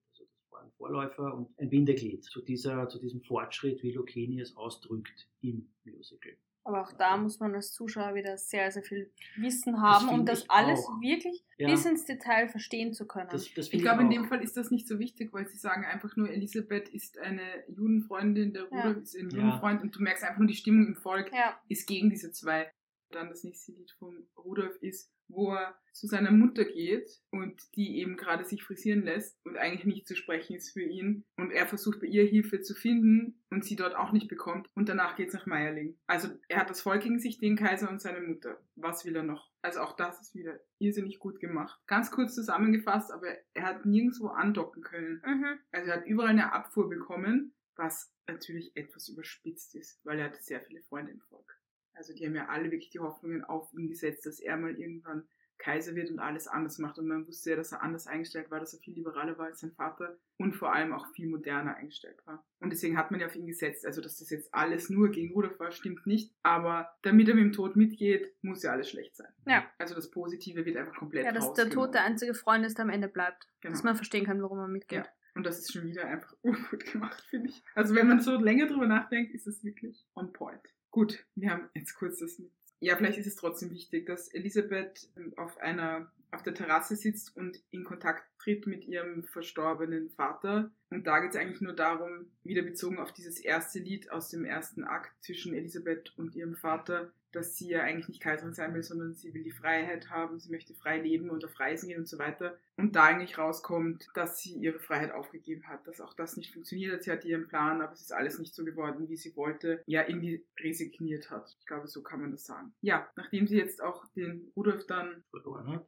[0.66, 4.40] Also das war ein Vorläufer und ein Bindeglied zu, dieser, zu diesem Fortschritt, wie Lucchini
[4.40, 6.32] es ausdrückt im Musical.
[6.64, 10.50] Aber auch da muss man als Zuschauer wieder sehr, sehr viel Wissen haben, um das
[10.50, 11.00] alles auch.
[11.00, 11.70] wirklich ja.
[11.70, 13.28] bis ins Detail verstehen zu können.
[13.30, 15.84] Das, das ich glaube, in dem Fall ist das nicht so wichtig, weil sie sagen
[15.84, 19.02] einfach nur, Elisabeth ist eine Judenfreundin, der Rudolf ja.
[19.02, 21.30] ist ein Judenfreund und du merkst einfach nur, die Stimmung im Volk
[21.68, 22.68] ist gegen diese zwei.
[23.10, 27.98] Dann das nächste Lied von Rudolf ist wo er zu seiner Mutter geht und die
[27.98, 31.24] eben gerade sich frisieren lässt und eigentlich nicht zu sprechen ist für ihn.
[31.36, 34.68] Und er versucht bei ihr Hilfe zu finden und sie dort auch nicht bekommt.
[34.74, 35.98] Und danach geht's nach Meierling.
[36.06, 38.60] Also er hat das Volk gegen sich, den Kaiser und seine Mutter.
[38.74, 39.50] Was will er noch?
[39.62, 41.80] Also auch das ist wieder irrsinnig gut gemacht.
[41.86, 45.22] Ganz kurz zusammengefasst, aber er hat nirgendwo andocken können.
[45.24, 45.58] Mhm.
[45.72, 50.42] Also er hat überall eine Abfuhr bekommen, was natürlich etwas überspitzt ist, weil er hatte
[50.42, 51.58] sehr viele Freunde im Volk.
[51.96, 55.26] Also die haben ja alle wirklich die Hoffnungen auf ihn gesetzt, dass er mal irgendwann
[55.58, 56.98] Kaiser wird und alles anders macht.
[56.98, 59.60] Und man wusste ja, dass er anders eingestellt war, dass er viel liberaler war als
[59.60, 62.44] sein Vater und vor allem auch viel moderner eingestellt war.
[62.60, 63.86] Und deswegen hat man ja auf ihn gesetzt.
[63.86, 66.34] Also, dass das jetzt alles nur gegen Rudolf war, stimmt nicht.
[66.42, 69.32] Aber damit er mit dem Tod mitgeht, muss ja alles schlecht sein.
[69.46, 69.66] Ja.
[69.78, 72.84] Also das Positive wird einfach komplett Ja, dass der Tod der einzige Freund ist, der
[72.84, 73.48] am Ende bleibt.
[73.60, 73.72] Genau.
[73.72, 75.06] Dass man verstehen kann, warum er mitgeht.
[75.06, 75.12] Ja.
[75.34, 77.62] Und das ist schon wieder einfach ungut gemacht, finde ich.
[77.74, 80.75] Also wenn man so länger drüber nachdenkt, ist es wirklich on point.
[80.96, 82.40] Gut, wir haben jetzt kurz das.
[82.80, 87.36] Ja, vielleicht ist es trotzdem wichtig, dass Elisabeth ähm, auf einer auf der Terrasse sitzt
[87.36, 90.70] und in Kontakt tritt mit ihrem verstorbenen Vater.
[90.88, 94.46] Und da geht es eigentlich nur darum, wieder bezogen auf dieses erste Lied aus dem
[94.46, 98.82] ersten Akt zwischen Elisabeth und ihrem Vater, dass sie ja eigentlich nicht Kaiserin sein will,
[98.82, 102.08] sondern sie will die Freiheit haben, sie möchte frei leben und auf Reisen gehen und
[102.08, 102.58] so weiter.
[102.76, 106.92] Und da eigentlich rauskommt, dass sie ihre Freiheit aufgegeben hat, dass auch das nicht funktioniert
[106.92, 107.02] hat.
[107.04, 109.82] Sie hatte ihren Plan, aber es ist alles nicht so geworden, wie sie wollte.
[109.86, 111.56] Ja, irgendwie resigniert hat.
[111.58, 112.74] Ich glaube, so kann man das sagen.
[112.82, 115.24] Ja, nachdem sie jetzt auch den Rudolf dann...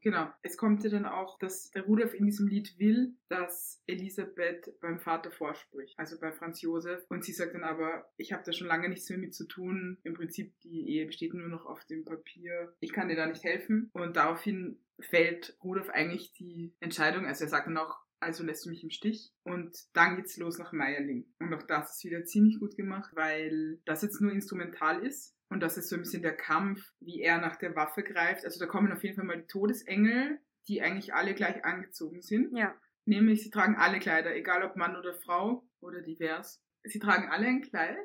[0.01, 0.33] Genau.
[0.43, 4.99] Es kommt ja dann auch, dass der Rudolf in diesem Lied will, dass Elisabeth beim
[4.99, 7.05] Vater vorspricht, also bei Franz Josef.
[7.09, 9.99] Und sie sagt dann aber, ich habe da schon lange nichts mehr mit zu tun.
[10.05, 12.75] Im Prinzip, die Ehe besteht nur noch auf dem Papier.
[12.81, 13.91] Ich kann dir da nicht helfen.
[13.93, 18.71] Und daraufhin fällt Rudolf eigentlich die Entscheidung, also er sagt dann auch, also lässt du
[18.71, 19.33] mich im Stich.
[19.45, 21.33] Und dann geht's los nach Meierling.
[21.39, 25.37] Und auch das ist wieder ziemlich gut gemacht, weil das jetzt nur instrumental ist.
[25.51, 28.45] Und das ist so ein bisschen der Kampf, wie er nach der Waffe greift.
[28.45, 32.57] Also da kommen auf jeden Fall mal die Todesengel, die eigentlich alle gleich angezogen sind.
[32.57, 32.75] Ja.
[33.07, 36.63] Nämlich, sie tragen alle Kleider, egal ob Mann oder Frau oder divers.
[36.83, 37.97] Sie tragen alle ein Kleid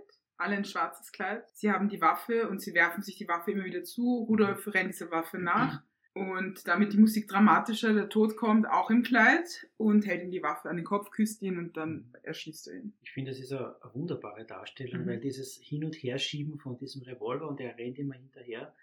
[0.44, 1.44] alle ein schwarzes Kleid.
[1.54, 4.26] Sie haben die Waffe und sie werfen sich die Waffe immer wieder zu.
[4.30, 5.82] Rudolf rennt dieser Waffe nach.
[6.16, 10.44] Und damit die Musik dramatischer, der Tod kommt auch im Kleid und hält ihm die
[10.44, 12.94] Waffe an den Kopf, küsst ihn und dann erschießt er ihn.
[13.02, 15.08] Ich finde, das ist eine, wunderbare Darstellung, mhm.
[15.08, 18.76] weil dieses Hin- und Herschieben von diesem Revolver und er rennt immer hinterher,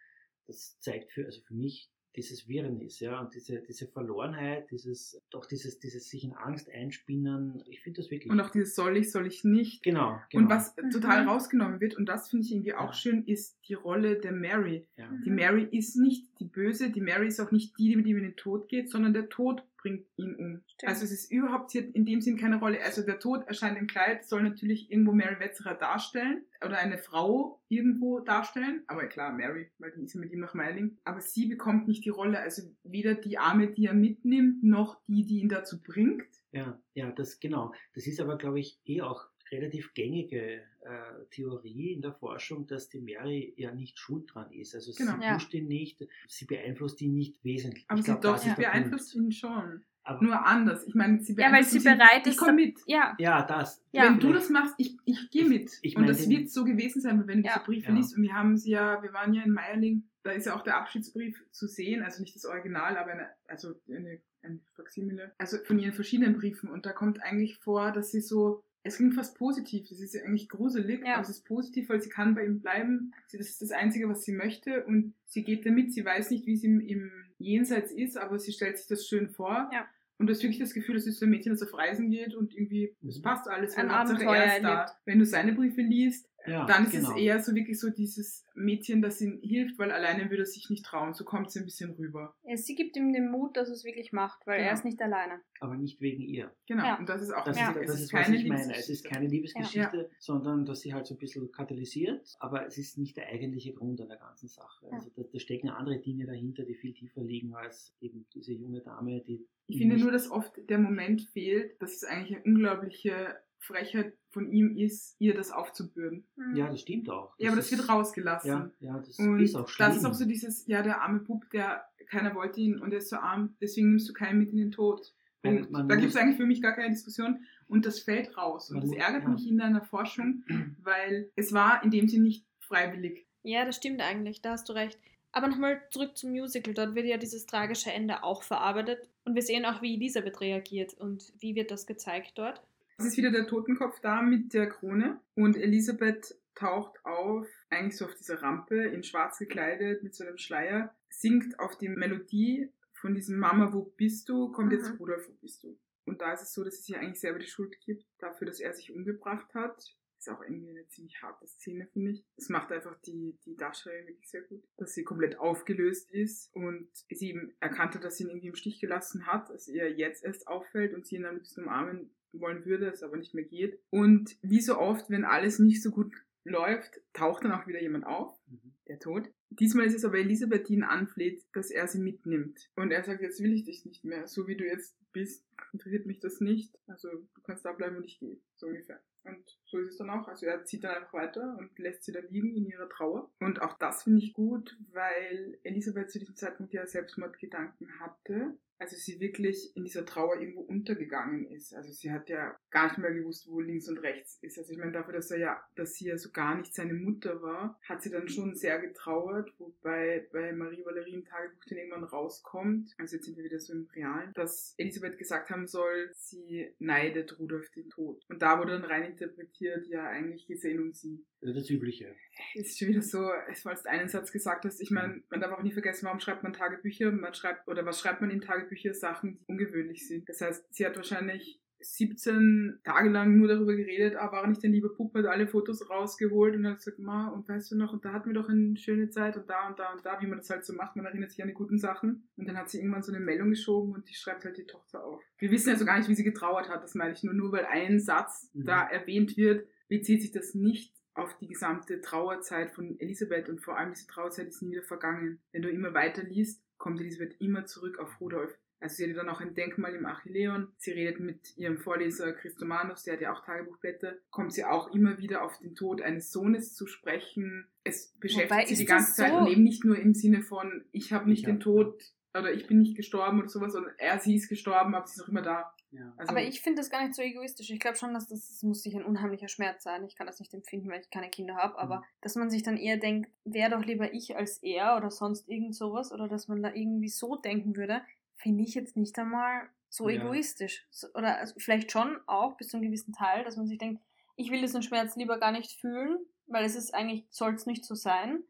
[0.48, 5.46] das zeigt für, also für mich dieses Wirrnis, ja, und diese, diese Verlorenheit, dieses, doch
[5.46, 8.30] dieses, dieses sich in Angst einspinnen, ich finde das wirklich.
[8.30, 9.82] Und auch dieses soll ich, soll ich nicht.
[9.82, 10.44] Genau, genau.
[10.44, 11.28] Und was total mhm.
[11.28, 12.92] rausgenommen wird, und das finde ich irgendwie auch ja.
[12.92, 14.86] schön, ist die Rolle der Mary.
[14.96, 15.08] Ja.
[15.24, 18.36] Die Mary ist nicht die Böse, die Mary ist auch nicht die, die mit den
[18.36, 20.62] Tod geht, sondern der Tod bringt ihn um.
[20.66, 20.88] Stimmt.
[20.88, 22.82] Also es ist überhaupt hier in dem Sinn keine Rolle.
[22.82, 27.60] Also der Tod erscheint im Kleid, soll natürlich irgendwo Mary Wetzerer darstellen oder eine Frau
[27.68, 28.82] irgendwo darstellen.
[28.86, 30.98] Aber klar, Mary, weil die ist ja mit ihm nach Meiling.
[31.04, 32.40] Aber sie bekommt nicht die Rolle.
[32.40, 36.28] Also weder die Arme, die er mitnimmt, noch die, die ihn dazu bringt.
[36.52, 37.72] Ja, ja, das genau.
[37.94, 42.88] Das ist aber, glaube ich, eh auch relativ gängige äh, Theorie in der Forschung, dass
[42.88, 44.74] die Mary ja nicht schuld dran ist.
[44.74, 45.16] Also genau.
[45.16, 45.34] sie ja.
[45.34, 47.84] pusht ihn nicht, sie beeinflusst ihn nicht wesentlich.
[47.88, 49.84] Aber ich sie glaub, doch, sie beeinflusst ihn schon.
[50.02, 50.86] Aber Nur anders.
[50.86, 52.32] Ich meine, sie Ja, weil sie bereit ist.
[52.32, 52.80] Ich komme mit.
[52.86, 53.84] Ja, ja das.
[53.92, 54.04] Ja.
[54.04, 55.70] Wenn du das machst, ich, ich gehe mit.
[55.82, 57.54] Ich mein, und das wird so gewesen sein, wenn du ja.
[57.54, 57.94] diese Briefe ja.
[57.94, 58.16] liest.
[58.16, 60.78] Und wir haben sie ja, wir waren ja in Meierling, da ist ja auch der
[60.78, 65.78] Abschiedsbrief zu sehen, also nicht das Original, aber eine, also eine, eine Faksimile, also von
[65.78, 66.70] ihren verschiedenen Briefen.
[66.70, 69.88] Und da kommt eigentlich vor, dass sie so es klingt fast positiv.
[69.88, 71.14] Das ist ja eigentlich gruselig, Ja.
[71.14, 73.12] aber es ist positiv, weil sie kann bei ihm bleiben.
[73.26, 75.92] Sie, das ist das Einzige, was sie möchte und sie geht damit.
[75.92, 79.28] Sie weiß nicht, wie es im, im Jenseits ist, aber sie stellt sich das schön
[79.28, 79.70] vor.
[79.72, 79.86] Ja.
[80.18, 82.34] Und du hast wirklich das Gefühl, das ist so ein Mädchen, das auf Reisen geht
[82.34, 83.74] und irgendwie, es passt alles.
[83.76, 84.86] Ein weil Hauptsache Abenteuer er ist da.
[85.06, 87.10] Wenn du seine Briefe liest, Ja, dann ist genau.
[87.10, 90.70] es eher so wirklich so dieses Mädchen, das ihm hilft, weil alleine würde er sich
[90.70, 91.12] nicht trauen.
[91.14, 92.34] So kommt es ein bisschen rüber.
[92.44, 94.74] Ja, sie gibt ihm den Mut, dass er es wirklich macht, weil er Genau.
[94.74, 95.40] ist nicht alleine.
[95.60, 96.50] Aber nicht wegen ihr.
[96.66, 96.84] Genau.
[96.84, 96.98] Ja.
[96.98, 97.72] Und das ist auch Das, Ja.
[97.72, 98.74] ist, das ist, was ich meine.
[98.74, 102.96] Es ist keine Liebesgeschichte, sondern dass sie halt so ein bisschen katalysiert, aber es ist
[102.98, 104.86] nicht der eigentliche Grund an der ganzen Sache.
[104.86, 104.92] Ja.
[104.92, 108.80] Also da, da stecken andere Dinge dahinter, die viel tiefer liegen als eben diese junge
[108.80, 109.46] Dame, die.
[109.66, 114.50] Ich finde nur, dass oft der Moment fehlt, dass es eigentlich eine unglaubliche Frechheit von
[114.50, 116.26] ihm ist, ihr das aufzubürden.
[116.36, 116.56] Mhm.
[116.56, 117.34] Ja, das stimmt auch.
[117.38, 118.48] ja, aber das ist- wird rausgelassen.
[118.48, 119.88] Ja, ja, das Und ist auch schlimm.
[119.88, 122.98] das ist auch so dieses, ja, der arme Bub, der keiner wollte ihn und er
[122.98, 125.12] ist so arm, deswegen nimmst du keinen mit in den Tod.
[125.42, 125.70] Punkt.
[125.70, 128.70] man Da gibt es eigentlich für mich gar keine Diskussion und das fällt raus.
[128.70, 129.28] Und das ärgert ja.
[129.30, 130.42] mich in deiner Forschung,
[130.82, 133.26] weil es war in dem Sinne nicht freiwillig.
[133.42, 134.98] Ja, das stimmt eigentlich, da hast du recht.
[135.32, 136.74] Aber nochmal zurück zum Musical.
[136.74, 139.08] Dort wird ja dieses tragische Ende auch verarbeitet.
[139.24, 140.92] Und wir sehen auch, wie Elisabeth reagiert.
[140.94, 142.60] Und wie wird das gezeigt dort?
[143.00, 148.04] Es ist wieder der Totenkopf da mit der Krone und Elisabeth taucht auf, eigentlich so
[148.04, 153.14] auf dieser Rampe, in schwarz gekleidet, mit so einem Schleier, singt auf die Melodie von
[153.14, 154.52] diesem Mama, wo bist du?
[154.52, 154.96] Kommt jetzt Mhm.
[154.98, 155.78] Rudolf, wo bist du?
[156.04, 158.60] Und da ist es so, dass sie sich eigentlich selber die Schuld gibt, dafür, dass
[158.60, 159.82] er sich umgebracht hat.
[160.18, 162.26] Ist auch irgendwie eine ziemlich harte Szene, finde ich.
[162.36, 164.62] Das macht einfach die, die Darstellerin wirklich sehr gut.
[164.76, 168.54] Dass sie komplett aufgelöst ist und sie eben erkannt hat, dass sie ihn irgendwie im
[168.54, 172.64] Stich gelassen hat, dass ihr jetzt erst auffällt und sie ihn am liebsten umarmen wollen
[172.64, 173.78] würde, es aber nicht mehr geht.
[173.90, 176.14] Und wie so oft, wenn alles nicht so gut
[176.44, 178.72] läuft, taucht dann auch wieder jemand auf, Mhm.
[178.88, 179.30] der Tod.
[179.50, 182.70] Diesmal ist es aber Elisabeth, die ihn anfleht, dass er sie mitnimmt.
[182.76, 184.26] Und er sagt, jetzt will ich dich nicht mehr.
[184.26, 186.78] So wie du jetzt bist, interessiert mich das nicht.
[186.86, 188.38] Also du kannst da bleiben und ich gehe.
[188.54, 189.02] So ungefähr.
[189.24, 190.26] Und so ist es dann auch.
[190.28, 193.30] Also er zieht dann einfach weiter und lässt sie da liegen in ihrer Trauer.
[193.40, 198.56] Und auch das finde ich gut, weil Elisabeth zu diesem Zeitpunkt ja Selbstmordgedanken hatte.
[198.80, 201.74] Also sie wirklich in dieser Trauer irgendwo untergegangen ist.
[201.74, 204.56] Also sie hat ja gar nicht mehr gewusst, wo links und rechts ist.
[204.56, 207.42] Also ich meine, dafür, dass er ja, dass sie ja so gar nicht seine Mutter
[207.42, 212.04] war, hat sie dann schon sehr getrauert, wobei bei Marie Valerie im Tagebuch dann irgendwann
[212.04, 216.72] rauskommt, also jetzt sind wir wieder so im Realen, dass Elisabeth gesagt haben soll, sie
[216.78, 218.24] neidet Rudolf den Tod.
[218.30, 221.24] Und da wurde dann rein interpretiert, ja, eigentlich eh um sie.
[221.42, 222.14] Also das Übliche.
[222.54, 225.62] ist schon wieder so, es war einen Satz gesagt hast, ich meine, man darf auch
[225.62, 227.12] nie vergessen, warum schreibt man Tagebücher?
[227.12, 228.94] Man schreibt, oder was schreibt man in Tagebücher?
[228.94, 230.28] Sachen, die ungewöhnlich sind.
[230.28, 234.72] Das heißt, sie hat wahrscheinlich 17 Tage lang nur darüber geredet, ah, war nicht ein
[234.72, 238.04] lieber Puppe, hat alle Fotos rausgeholt und hat gesagt, ma, und weißt du noch, und
[238.04, 240.38] da hatten wir doch eine schöne Zeit und da und da und da, wie man
[240.38, 242.28] das halt so macht, man erinnert sich an die guten Sachen.
[242.36, 245.04] Und dann hat sie irgendwann so eine Meldung geschoben und die schreibt halt die Tochter
[245.04, 245.22] auf.
[245.38, 247.64] Wir wissen also gar nicht, wie sie getrauert hat, das meine ich nur, nur weil
[247.66, 248.64] ein Satz Mhm.
[248.64, 253.76] da erwähnt wird, bezieht sich das nicht auf die gesamte Trauerzeit von Elisabeth und vor
[253.76, 255.40] allem diese Trauerzeit ist nie wieder vergangen.
[255.52, 258.56] Wenn du immer weiter liest, kommt Elisabeth immer zurück auf Rudolf.
[258.80, 260.68] Also sie hat dann auch ein Denkmal im Achilleon.
[260.78, 264.14] Sie redet mit ihrem Vorleser Christomanos, der hat ja auch Tagebuchblätter.
[264.30, 267.66] Kommt sie auch immer wieder auf den Tod eines Sohnes zu sprechen.
[267.84, 269.38] Es beschäftigt Wobei, sie die ganze das Zeit so?
[269.38, 272.02] und eben nicht nur im Sinne von, ich habe nicht Ich den hab- Tod
[272.32, 275.18] oder ich bin nicht gestorben oder sowas, sondern er, sie ist gestorben, aber sie ist
[275.18, 275.74] noch immer da.
[275.92, 276.12] Ja.
[276.16, 277.68] Also, Aber ich finde das gar nicht so egoistisch.
[277.70, 280.04] Ich glaube schon, dass das, das muss sich ein unheimlicher Schmerz sein.
[280.04, 281.76] Ich kann das nicht empfinden, weil ich keine Kinder habe.
[281.78, 282.04] Aber Mhm.
[282.20, 285.74] dass man sich dann eher denkt, wäre doch lieber ich als er oder sonst irgend
[285.74, 286.12] sowas.
[286.12, 288.02] Oder dass man da irgendwie so denken würde,
[288.42, 290.22] finde ich jetzt nicht einmal so Ja.
[290.22, 290.86] egoistisch.
[291.14, 294.02] Oder also vielleicht schon auch bis zu einem gewissen Teil, dass man sich denkt,
[294.36, 297.84] ich will diesen Schmerz lieber gar nicht fühlen, weil es ist eigentlich, soll es nicht
[297.84, 298.42] so sein.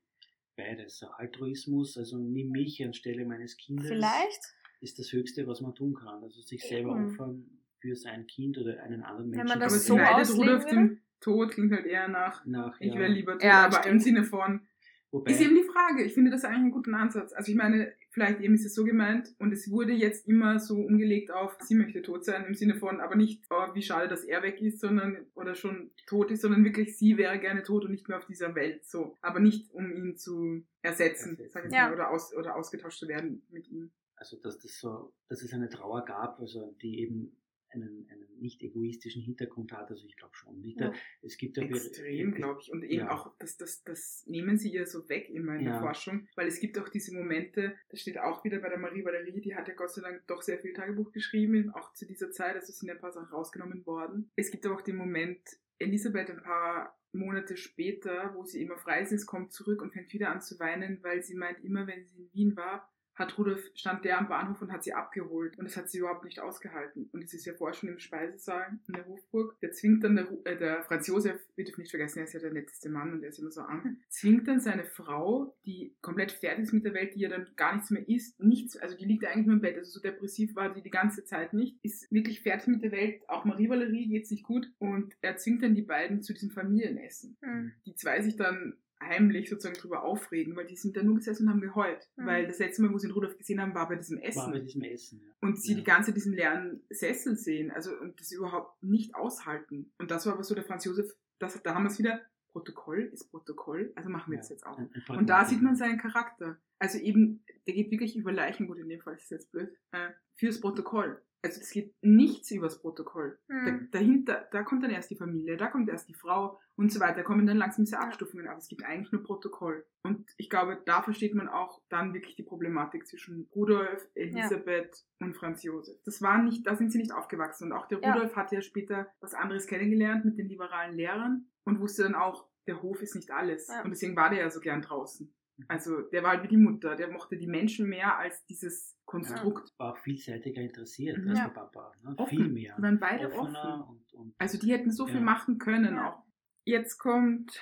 [0.56, 1.02] Beides.
[1.18, 4.40] Altruismus, also nimm mich anstelle meines Kindes, Vielleicht.
[4.80, 6.22] ist das Höchste, was man tun kann.
[6.22, 7.06] Also sich selber Eben.
[7.10, 9.48] opfern für sein Kind oder einen anderen Wenn Menschen.
[9.48, 10.76] man das aber so auslegen Rudolf würde?
[10.76, 12.98] dem Tod klingt halt eher nach, nach, ich ja.
[13.00, 14.02] wäre lieber tot, Ja, aber im stimmt.
[14.02, 14.66] Sinne von,
[15.12, 16.04] Wobei, Ist eben die Frage.
[16.04, 17.32] Ich finde das eigentlich einen guten Ansatz.
[17.32, 20.74] Also ich meine, vielleicht eben ist es so gemeint und es wurde jetzt immer so
[20.76, 24.24] umgelegt auf, sie möchte tot sein im Sinne von, aber nicht, oh, wie schade, dass
[24.24, 27.92] er weg ist, sondern oder schon tot ist, sondern wirklich, sie wäre gerne tot und
[27.92, 28.84] nicht mehr auf dieser Welt.
[28.84, 31.50] So, aber nicht um ihn zu ersetzen, Ersetzen.
[31.50, 31.86] sag ich Ja.
[31.88, 33.90] mal, oder aus oder ausgetauscht zu werden mit ihm.
[34.16, 37.36] also dass das so, dass es eine Trauer gab, also die eben
[37.72, 40.60] einen, einen nicht egoistischen Hintergrund hat, also ich glaube schon.
[40.60, 40.80] Nicht?
[40.80, 40.92] Ja.
[41.22, 42.72] Es gibt ja Extrem, glaube ich.
[42.72, 43.10] Und eben Ja.
[43.10, 45.80] auch, das, das, das nehmen sie ihr so weg immer in der Ja.
[45.80, 49.40] Forschung, weil es gibt auch diese Momente, das steht auch wieder bei der Marie Valerie,
[49.40, 52.54] die hat ja Gott sei Dank doch sehr viel Tagebuch geschrieben, auch zu dieser Zeit,
[52.54, 54.30] also es sind ja ein paar Sachen rausgenommen worden.
[54.36, 55.40] Es gibt aber auch den Moment,
[55.78, 60.30] Elisabeth ein paar Monate später, wo sie immer frei ist, kommt zurück und fängt wieder
[60.30, 64.04] an zu weinen, weil sie meint, immer wenn sie in Wien war, hat Rudolf, stand
[64.04, 65.58] der am Bahnhof und hat sie abgeholt.
[65.58, 67.08] Und das hat sie überhaupt nicht ausgehalten.
[67.12, 69.58] Und es ist ja vorher schon im Speisesaal in der Hofburg.
[69.60, 72.40] Der zwingt dann, der, äh, der Franz Josef, wir dürfen nicht vergessen, er ist ja
[72.40, 76.32] der netteste Mann und er ist immer so an, zwingt dann seine Frau, die komplett
[76.32, 79.04] fertig ist mit der Welt, die ja dann gar nichts mehr isst, nichts, also die
[79.04, 82.10] liegt eigentlich nur im Bett, also so depressiv war die die ganze Zeit nicht, ist
[82.10, 85.74] wirklich fertig mit der Welt, auch Marie Valerie geht's nicht gut und er zwingt dann
[85.74, 87.36] die beiden zu diesem Familienessen.
[87.40, 87.72] Mhm.
[87.86, 91.50] Die zwei sich dann heimlich sozusagen drüber aufregen, weil die sind da nur gesessen und
[91.50, 92.08] haben geheult.
[92.16, 92.26] Mhm.
[92.26, 94.38] Weil das letzte Mal, wo sie den Rudolf gesehen haben, war bei diesem Essen.
[94.42, 95.20] War bei diesem Essen.
[95.24, 95.32] Ja.
[95.48, 95.78] und sie Ja.
[95.78, 99.92] die ganze diesen leeren Sessel sehen, also und das überhaupt nicht aushalten.
[99.98, 102.20] Und das war aber so der Franz Josef, das, da haben wir es wieder,
[102.52, 104.40] Protokoll ist Protokoll, also machen wir Ja.
[104.40, 104.78] das jetzt auch.
[105.08, 106.58] Und da sieht man seinen Charakter.
[106.78, 109.72] Also eben, der geht wirklich über Leichen, gut, in dem Fall ist es jetzt blöd,
[109.92, 111.22] äh, fürs Protokoll.
[111.42, 113.38] Also es geht nichts übers Protokoll.
[113.48, 113.88] Da, Mhm.
[113.92, 117.16] dahinter, da kommt dann erst die Familie, da kommt erst die Frau und so weiter.
[117.16, 119.86] Da kommen dann langsam diese Abstufungen, aber es gibt eigentlich nur Protokoll.
[120.02, 125.34] Und ich glaube, da versteht man auch dann wirklich die Problematik zwischen Rudolf, Elisabeth und
[125.34, 125.96] Franz Josef.
[126.04, 127.64] Das war nicht, da sind sie nicht aufgewachsen.
[127.64, 128.12] Und auch der Ja.
[128.12, 132.48] Rudolf hat ja später was anderes kennengelernt mit den liberalen Lehrern und wusste dann auch,
[132.66, 133.68] der Hof ist nicht alles.
[133.68, 133.82] Ja.
[133.82, 135.34] Und deswegen war der ja so gern draußen.
[135.68, 139.72] Also der war halt wie die Mutter, der mochte die Menschen mehr als dieses Konstrukt.
[139.78, 141.30] War auch vielseitiger interessiert Mhm.
[141.30, 141.44] als Ja.
[141.46, 141.92] der Papa.
[142.02, 142.14] Ne?
[142.16, 142.28] Offen.
[142.38, 142.74] Viel mehr.
[142.76, 143.96] Die waren beide Offener offen.
[143.96, 145.20] und, und Also die hätten so viel Ja.
[145.22, 146.12] machen können Ja.
[146.14, 146.22] auch.
[146.64, 147.60] Jetzt kommt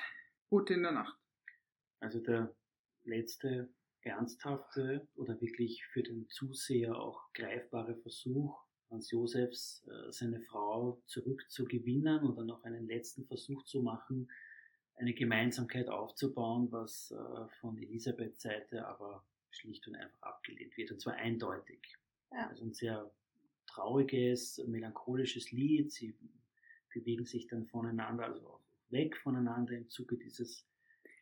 [0.51, 1.19] Bote in der Nacht.
[2.01, 2.55] Also der
[3.05, 3.73] letzte
[4.03, 12.25] ernsthafte oder wirklich für den Zuseher auch greifbare Versuch, Franz Josefs äh, seine Frau zurückzugewinnen
[12.25, 14.31] oder noch einen letzten Versuch zu machen,
[14.99, 20.91] eine Gemeinsamkeit aufzubauen, was äh, von Elisabeths Seite aber schlicht und einfach abgelehnt wird.
[20.93, 21.97] Und zwar eindeutig.
[22.33, 22.49] Ja.
[22.49, 23.11] Also ein sehr
[23.67, 25.93] trauriges, melancholisches Lied.
[25.93, 26.15] Sie
[26.93, 30.67] bewegen sich dann voneinander, also auch weg voneinander im Zuge dieses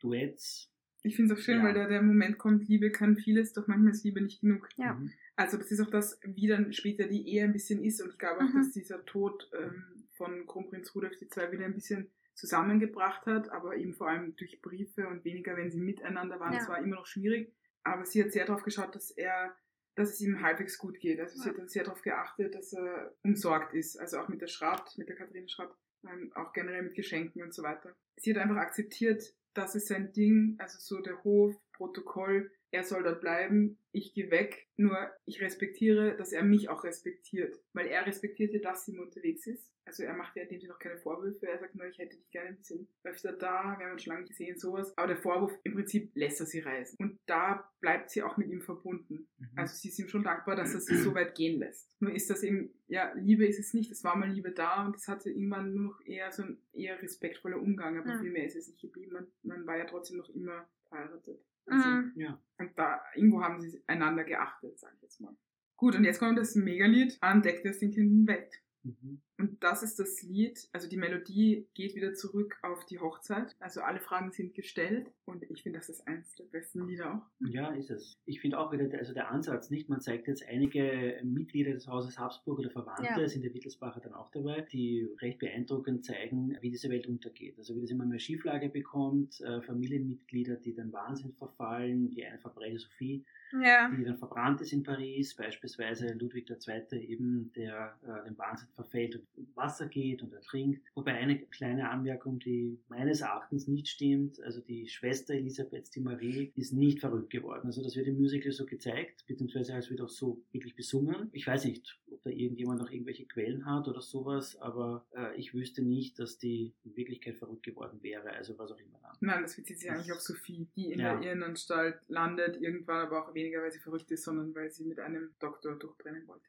[0.01, 0.71] Duetts.
[1.03, 1.63] Ich finde es auch schön, Ja.
[1.65, 4.67] weil da der Moment kommt, Liebe kann vieles, doch manchmal ist Liebe nicht genug.
[4.77, 4.93] Ja.
[4.93, 5.11] Mhm.
[5.35, 8.01] Also das ist auch das, wie dann später die Ehe ein bisschen ist.
[8.01, 8.57] Und ich glaube auch, Mhm.
[8.57, 13.75] dass dieser Tod ähm, von Kronprinz Rudolf die zwei wieder ein bisschen zusammengebracht hat, aber
[13.75, 16.53] eben vor allem durch Briefe und weniger, wenn sie miteinander waren.
[16.53, 16.59] Ja.
[16.59, 17.53] Das war immer noch schwierig.
[17.83, 19.55] Aber sie hat sehr darauf geschaut, dass er,
[19.95, 21.19] dass es ihm halbwegs gut geht.
[21.19, 23.97] Also sie hat dann sehr darauf geachtet, dass er umsorgt ist.
[23.99, 25.75] Also auch mit der Schratt, mit der Katharina Schratt,
[26.07, 27.95] ähm, auch generell mit Geschenken und so weiter.
[28.17, 29.23] Sie hat einfach akzeptiert,
[29.53, 34.29] das ist sein Ding, also so der Hof, Protokoll, er soll dort bleiben, ich gehe
[34.29, 34.95] weg, nur
[35.25, 39.71] ich respektiere, dass er mich auch respektiert, weil er respektierte, dass sie unterwegs ist.
[39.85, 42.17] Also er macht ja in dem Sinne noch keine Vorwürfe, er sagt nur, ich hätte
[42.17, 44.91] dich gerne ein bisschen öfter da, wir haben uns schon lange nicht gesehen, sowas.
[44.97, 46.97] Aber der Vorwurf, im Prinzip lässt er sie reisen.
[46.99, 49.29] Und da bleibt sie auch mit ihm verbunden.
[49.37, 49.47] Mhm.
[49.55, 51.89] Also sie ist ihm schon dankbar, dass er sie so weit gehen lässt.
[52.01, 54.97] Nur ist das eben, ja, Liebe ist es nicht, es war mal Liebe da und
[54.97, 58.19] es hatte irgendwann nur noch eher so ein eher respektvoller Umgang, aber Ja.
[58.19, 59.13] viel mehr ist es nicht geblieben.
[59.13, 61.41] Man, man war ja trotzdem noch immer verheiratet.
[61.67, 62.11] Also, Mhm.
[62.15, 62.41] ja.
[62.59, 65.35] Und da, irgendwo haben sie einander geachtet, sag ich jetzt mal.
[65.75, 68.51] Gut, und jetzt kommt das Megalied, an Deck der sinkenden Welt.
[68.83, 69.21] Mhm.
[69.39, 73.55] Und das ist das Lied, also die Melodie geht wieder zurück auf die Hochzeit.
[73.59, 77.45] Also alle Fragen sind gestellt und ich finde, das ist eins der besten Lieder auch.
[77.47, 78.13] Ja, ist es.
[78.25, 81.87] Ich finde auch wieder, der- also der Ansatz nicht, man zeigt jetzt einige Mitglieder des
[81.87, 83.27] Hauses Habsburg oder Verwandte, Ja.
[83.27, 87.59] sind der Wittelsbacher dann auch dabei, die recht beeindruckend zeigen, wie diese Welt untergeht.
[87.59, 92.39] Also wie das immer mehr Schieflage bekommt, äh, Familienmitglieder, die dann Wahnsinn verfallen, die eine
[92.39, 93.23] Verbrecher Sophie,
[93.53, 93.89] Ja.
[93.95, 96.99] die dann verbrannt ist in Paris, beispielsweise Ludwig II.
[96.99, 100.81] eben, der äh, dem Wahnsinn verfällt und Wasser geht und ertrinkt.
[100.95, 106.51] Wobei eine kleine Anmerkung, die meines Erachtens nicht stimmt, also die Schwester Elisabeths, die Marie,
[106.55, 107.67] ist nicht verrückt geworden.
[107.67, 111.29] Also das wird im Musical so gezeigt, beziehungsweise es wird auch so wirklich besungen.
[111.33, 115.53] Ich weiß nicht, ob da irgendjemand noch irgendwelche Quellen hat oder sowas, aber äh, ich
[115.53, 119.15] wüsste nicht, dass die in Wirklichkeit verrückt geworden wäre, also was auch immer dann.
[119.21, 121.15] Nein, das bezieht sich eigentlich auf Sophie, die in Ja.
[121.15, 124.99] der Irrenanstalt landet, irgendwann aber auch weniger, weil sie verrückt ist, sondern weil sie mit
[124.99, 126.47] einem Doktor durchbrennen wollte.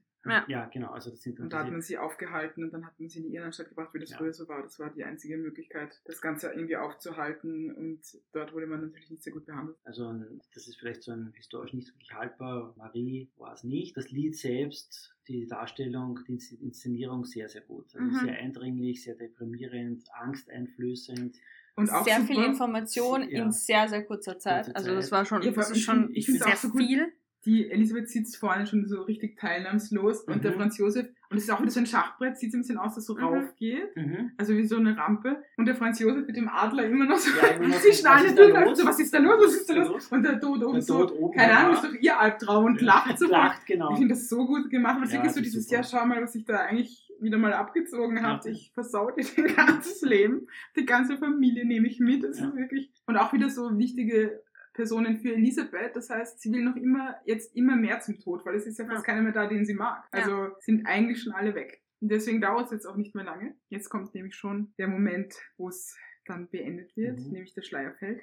[0.49, 0.67] Ja.
[0.67, 3.09] genau, also das sind dann Und da hat man sie aufgehalten und dann hat man
[3.09, 4.19] sie in die Irrenanstalt gebracht, wie das Ja.
[4.19, 4.63] früher so war.
[4.63, 8.01] Das war die einzige Möglichkeit, das Ganze irgendwie aufzuhalten und
[8.33, 9.77] dort wurde man natürlich nicht sehr gut behandelt.
[9.85, 10.13] Also
[10.55, 12.75] das ist vielleicht so ein historisch nicht wirklich haltbar.
[12.77, 13.97] Marie war es nicht.
[13.97, 17.95] Das Lied selbst, die Darstellung, die Ins- Inszenierung sehr, sehr gut.
[17.95, 18.25] Also Mhm.
[18.27, 21.37] sehr eindringlich, sehr deprimierend, angsteinflößend.
[21.77, 23.45] Und auch sehr super, viel Information Ja.
[23.45, 24.65] in sehr, sehr kurzer Zeit.
[24.65, 25.13] Kurze Also das Zeit.
[25.13, 26.83] war schon, Ja, das ich ist schon ich sehr so gut.
[26.83, 27.13] viel.
[27.45, 30.41] Die Elisabeth sitzt vorne schon so richtig teilnahmslos und Mhm.
[30.43, 32.79] der Franz Josef, und es ist auch wieder so ein Schachbrett, sieht so ein bisschen
[32.79, 33.21] aus, dass so Mhm.
[33.23, 33.95] rauf geht.
[33.97, 34.33] Mhm.
[34.37, 35.43] Also wie so eine Rampe.
[35.57, 38.27] Und der Franz Josef mit dem Adler immer noch so Ja, immer zwischen was alle
[38.29, 38.65] ist da durch.
[38.65, 38.79] los?
[38.79, 39.35] So, was ist da los?
[39.41, 39.89] Was ist da los?
[39.89, 40.07] los?
[40.09, 40.99] Und der Tod oben Der so.
[41.07, 41.59] Tod oben, keine ja.
[41.61, 43.29] Ahnung, ist doch ihr Albtraum und lacht so.
[43.29, 43.91] Lacht, genau.
[43.93, 44.97] Ich finde das so gut gemacht.
[44.97, 45.77] Und es ist Ja, wirklich so dieses, super.
[45.83, 48.45] ja, schau mal, was ich da eigentlich wieder mal abgezogen habe.
[48.49, 48.51] Ja.
[48.53, 50.47] Ich versau dir dein ganzes Leben.
[50.77, 52.23] Die ganze Familie nehme ich mit.
[52.25, 52.49] Das Ja.
[52.49, 52.91] ist wirklich.
[53.07, 54.41] Und auch wieder so wichtige
[54.79, 55.97] Personen für Elisabeth.
[55.97, 58.85] Das heißt, sie will noch immer, jetzt immer mehr zum Tod, weil es ist ja
[58.87, 59.13] fast Ja.
[59.13, 60.05] keiner mehr da, den sie mag.
[60.13, 61.83] Also sind eigentlich schon alle weg.
[62.01, 63.57] Und deswegen dauert es jetzt auch nicht mehr lange.
[63.71, 67.33] Jetzt kommt nämlich schon der Moment, wo es dann beendet wird, Mhm.
[67.33, 68.21] nämlich der Schleier fällt.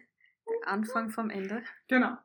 [0.65, 1.61] Anfang vom Ende.
[1.89, 2.15] Genau.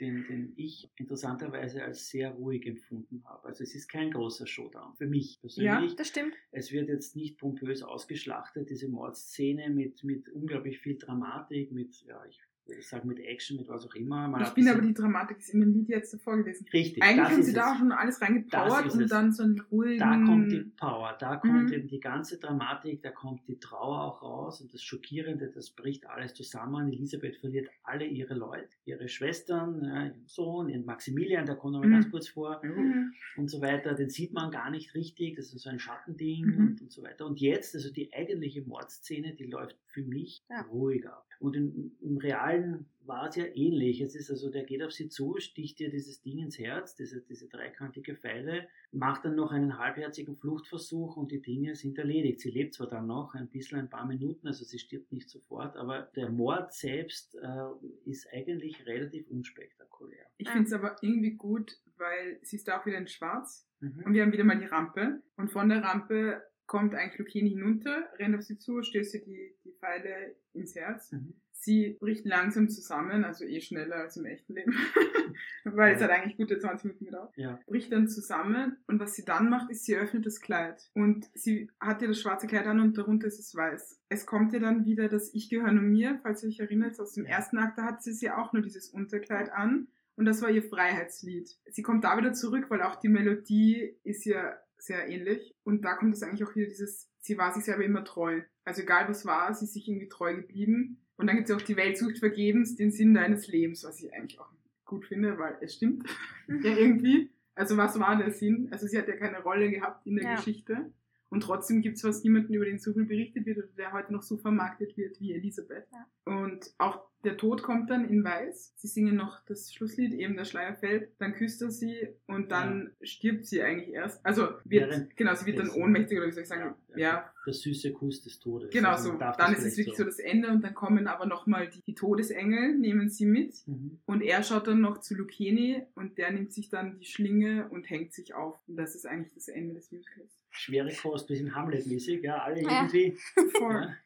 [0.00, 3.46] den, den ich interessanterweise als sehr ruhig empfunden habe.
[3.48, 5.94] Also es ist kein großer Showdown für mich persönlich.
[5.94, 6.34] Das stimmt.
[6.52, 12.24] Es wird jetzt nicht pompös ausgeschlachtet, diese Mordszene mit, mit unglaublich viel Dramatik, mit, ja,
[12.26, 12.40] ich
[12.70, 14.26] würde sagen, mit Action, mit was auch immer.
[14.28, 16.66] Man ich diese- aber, die Dramatik ist in dem Lied jetzt davor gewesen.
[16.72, 17.78] Richtig, Eigentlich haben sie da es.
[17.78, 19.98] schon alles reingepowert und dann so einen ruhigen...
[19.98, 21.72] Da kommt die Power, da kommt Mhm.
[21.72, 26.08] eben die ganze Dramatik, da kommt die Trauer auch raus und das Schockierende, das bricht
[26.08, 26.92] alles zusammen.
[26.92, 31.80] Elisabeth verliert alle ihre Leute, ihre Schwestern, ja, ihren Sohn, ihren Maximilian, der kommt noch
[31.80, 31.92] mal Mhm.
[31.92, 33.12] ganz kurz vor Mhm.
[33.36, 33.94] und so weiter.
[33.94, 36.56] Den sieht man gar nicht richtig, das ist so ein Schattending Mhm.
[36.58, 37.26] und, und so weiter.
[37.26, 40.62] Und jetzt, also die eigentliche Mordszene, die läuft für mich Ja.
[40.62, 41.26] ruhig ab.
[41.40, 44.02] Und im, im Realen war es ja ähnlich.
[44.02, 47.22] Es ist also, der geht auf sie zu, sticht ihr dieses Ding ins Herz, diese,
[47.22, 52.40] diese dreikantige Pfeile, macht dann noch einen halbherzigen Fluchtversuch und die Dinge sind erledigt.
[52.40, 55.76] Sie lebt zwar dann noch ein bisschen, ein paar Minuten, also sie stirbt nicht sofort,
[55.76, 57.70] aber der Mord selbst äh,
[58.04, 60.26] ist eigentlich relativ unspektakulär.
[60.36, 64.02] Ich finde es aber irgendwie gut, weil sie ist da auch wieder in schwarz Mhm.
[64.04, 68.08] und wir haben wieder mal die Rampe und von der Rampe kommt eigentlich Lucchini hinunter,
[68.20, 71.10] rennt auf sie zu, stößt ihr die, die Pfeile ins Herz.
[71.10, 71.34] Mhm.
[71.50, 74.72] Sie bricht langsam zusammen, also eh schneller als im echten Leben,
[75.64, 76.06] weil es Ja.
[76.06, 77.32] hat eigentlich gute 20 Minuten gedauert.
[77.36, 77.58] Ja.
[77.66, 81.68] Bricht dann zusammen und was sie dann macht, ist, sie öffnet das Kleid und sie
[81.80, 84.00] hat ja das schwarze Kleid an und darunter ist es weiß.
[84.08, 87.14] Es kommt ihr dann wieder das Ich gehöre nur mir, falls ihr euch erinnert, aus
[87.14, 90.50] dem ersten Akt, da hat sie sie auch nur dieses Unterkleid an und das war
[90.50, 91.50] ihr Freiheitslied.
[91.70, 95.94] Sie kommt da wieder zurück, weil auch die Melodie ist ja sehr ähnlich und da
[95.94, 98.42] kommt es eigentlich auch wieder dieses, sie war sich selber immer treu.
[98.64, 100.98] Also egal was war, sie ist sich irgendwie treu geblieben.
[101.16, 104.12] Und dann gibt es auch die Welt sucht vergebens den Sinn deines Lebens, was ich
[104.14, 104.50] eigentlich auch
[104.86, 106.08] gut finde, weil es stimmt
[106.48, 107.30] ja irgendwie.
[107.54, 108.68] Also was war der Sinn?
[108.70, 110.34] Also sie hat ja keine Rolle gehabt in der Ja.
[110.36, 110.90] Geschichte.
[111.30, 114.12] Und trotzdem gibt es was niemanden, über den so viel berichtet wird oder der heute
[114.12, 115.86] noch so vermarktet wird wie Elisabeth.
[115.92, 116.06] Ja.
[116.24, 118.72] Und auch der Tod kommt dann in Weiß.
[118.76, 121.10] Sie singen noch das Schlusslied, eben der Schleier fällt.
[121.18, 124.24] Dann küsst er sie und dann stirbt sie eigentlich erst.
[124.24, 126.98] Also wird, Während genau, sie wird dann ohnmächtig oder wie soll ich sagen, Ja, ja,
[126.98, 127.32] ja.
[127.46, 128.70] Der süße Kuss des Todes.
[128.70, 129.18] genau Also so.
[129.18, 132.76] Dann ist es wirklich so das Ende und dann kommen aber nochmal die, die Todesengel,
[132.76, 133.54] nehmen sie mit.
[133.66, 133.98] Mhm.
[134.06, 137.88] Und er schaut dann noch zu Lucchini und der nimmt sich dann die Schlinge und
[137.88, 138.58] hängt sich auf.
[138.66, 140.39] Und das ist eigentlich das Ende des Musicals.
[140.50, 142.82] Schwere Kost, bisschen Hamlet-mäßig, ja, alle Ja.
[142.82, 143.16] irgendwie.
[143.58, 143.96] Voll.